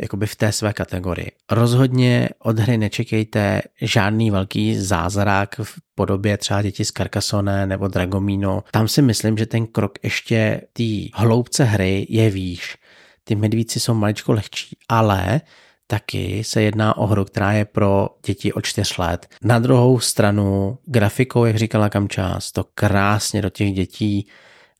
Jakoby 0.00 0.26
v 0.26 0.36
té 0.36 0.52
své 0.52 0.72
kategorii. 0.72 1.32
Rozhodně 1.50 2.28
od 2.38 2.58
hry 2.58 2.78
nečekejte 2.78 3.62
žádný 3.80 4.30
velký 4.30 4.76
zázrak 4.76 5.60
v 5.62 5.78
podobě 5.94 6.38
třeba 6.38 6.62
děti 6.62 6.84
z 6.84 6.92
Carcassonne 6.92 7.66
nebo 7.66 7.88
Dragomino. 7.88 8.64
Tam 8.70 8.88
si 8.88 9.02
myslím, 9.02 9.38
že 9.38 9.46
ten 9.46 9.66
krok 9.66 9.92
ještě 10.02 10.60
té 10.72 10.84
hloubce 11.14 11.64
hry 11.64 12.06
je 12.08 12.30
výš. 12.30 12.76
Ty 13.24 13.34
medvíci 13.34 13.80
jsou 13.80 13.94
maličko 13.94 14.32
lehčí, 14.32 14.76
ale 14.88 15.40
taky 15.86 16.44
se 16.44 16.62
jedná 16.62 16.96
o 16.96 17.06
hru, 17.06 17.24
která 17.24 17.52
je 17.52 17.64
pro 17.64 18.08
děti 18.26 18.52
od 18.52 18.66
4 18.66 18.94
let. 18.98 19.26
Na 19.42 19.58
druhou 19.58 20.00
stranu 20.00 20.78
grafikou, 20.84 21.44
jak 21.44 21.56
říkala 21.56 21.88
Kamčás, 21.88 22.52
to 22.52 22.64
krásně 22.74 23.42
do 23.42 23.50
těch 23.50 23.72
dětí 23.72 24.26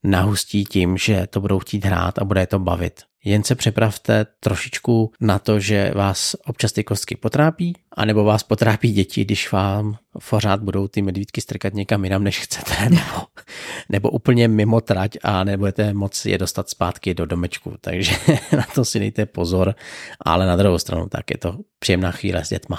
nahustí 0.03 0.64
tím, 0.64 0.96
že 0.96 1.27
to 1.31 1.40
budou 1.40 1.59
chtít 1.59 1.85
hrát 1.85 2.18
a 2.18 2.25
bude 2.25 2.40
je 2.40 2.46
to 2.46 2.59
bavit. 2.59 3.01
Jen 3.24 3.44
se 3.44 3.54
připravte 3.54 4.26
trošičku 4.40 5.12
na 5.20 5.38
to, 5.38 5.61
že 5.61 5.92
vás 5.94 6.37
občas 6.46 6.72
ty 6.72 6.85
kostky 6.85 7.16
potrápí, 7.16 7.72
anebo 7.92 8.24
vás 8.24 8.42
potrápí 8.42 8.92
děti, 8.92 9.24
když 9.24 9.52
vám 9.52 9.96
pořád 10.30 10.62
budou 10.62 10.88
ty 10.88 11.02
medvídky 11.02 11.40
strkat 11.40 11.74
někam 11.74 12.04
jinam, 12.04 12.24
než 12.24 12.40
chcete, 12.40 12.74
nebo, 12.90 13.26
nebo 13.88 14.11
úplně 14.11 14.48
mimo 14.48 14.80
trať 14.80 15.16
a 15.22 15.44
nebudete 15.44 15.94
moc 15.94 16.26
je 16.26 16.38
dostat 16.38 16.70
zpátky 16.70 17.14
do 17.14 17.26
domečku. 17.26 17.74
Takže 17.80 18.12
na 18.56 18.66
to 18.74 18.85
si 18.85 18.98
dejte 18.98 19.26
pozor, 19.26 19.74
ale 20.20 20.46
na 20.46 20.56
druhou 20.56 20.78
stranu 20.78 21.08
tak 21.08 21.30
je 21.30 21.38
to 21.38 21.58
příjemná 21.78 22.11
chvíle 22.11 22.44
s 22.44 22.48
dětma. 22.48 22.78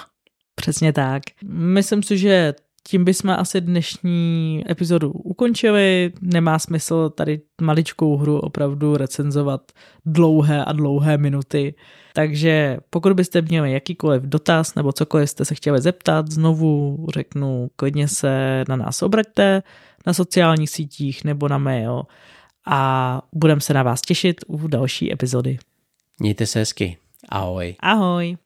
Přesně 0.56 0.94
tak. 0.94 1.24
Myslím 1.46 2.04
si, 2.04 2.18
že 2.18 2.54
tím 2.88 3.06
bychom 3.06 3.30
asi 3.30 3.62
dnešní 3.62 4.64
epizodu 4.70 5.12
ukončili. 5.12 6.14
Nemá 6.22 6.60
smysl 6.60 7.10
tady 7.10 7.42
maličkou 7.62 8.18
hru 8.18 8.40
opravdu 8.40 8.98
recenzovat 8.98 9.72
dlouhé 10.06 10.66
a 10.66 10.72
dlouhé 10.72 11.18
minuty. 11.18 11.76
Takže 12.14 12.78
pokud 12.90 13.14
byste 13.14 13.42
měli 13.42 13.72
jakýkoliv 13.72 14.24
dotaz 14.24 14.76
nebo 14.76 14.92
cokoliv 14.92 15.30
jste 15.30 15.46
se 15.46 15.56
chtěli 15.56 15.82
zeptat, 15.82 16.32
znovu 16.32 17.06
řeknu, 17.14 17.70
klidně 17.76 18.08
se 18.08 18.64
na 18.70 18.76
nás 18.76 19.02
obraťte 19.02 19.64
na 20.06 20.14
sociálních 20.14 20.70
sítích 20.70 21.24
nebo 21.24 21.48
na 21.48 21.58
mail 21.58 22.04
a 22.68 23.22
budeme 23.34 23.62
se 23.62 23.74
na 23.74 23.84
vás 23.84 24.02
těšit 24.02 24.36
u 24.48 24.68
další 24.68 25.14
epizody. 25.14 25.58
Mějte 26.20 26.46
se 26.46 26.60
hezky. 26.60 26.98
Ahoj. 27.30 27.76
Ahoj. 27.80 28.38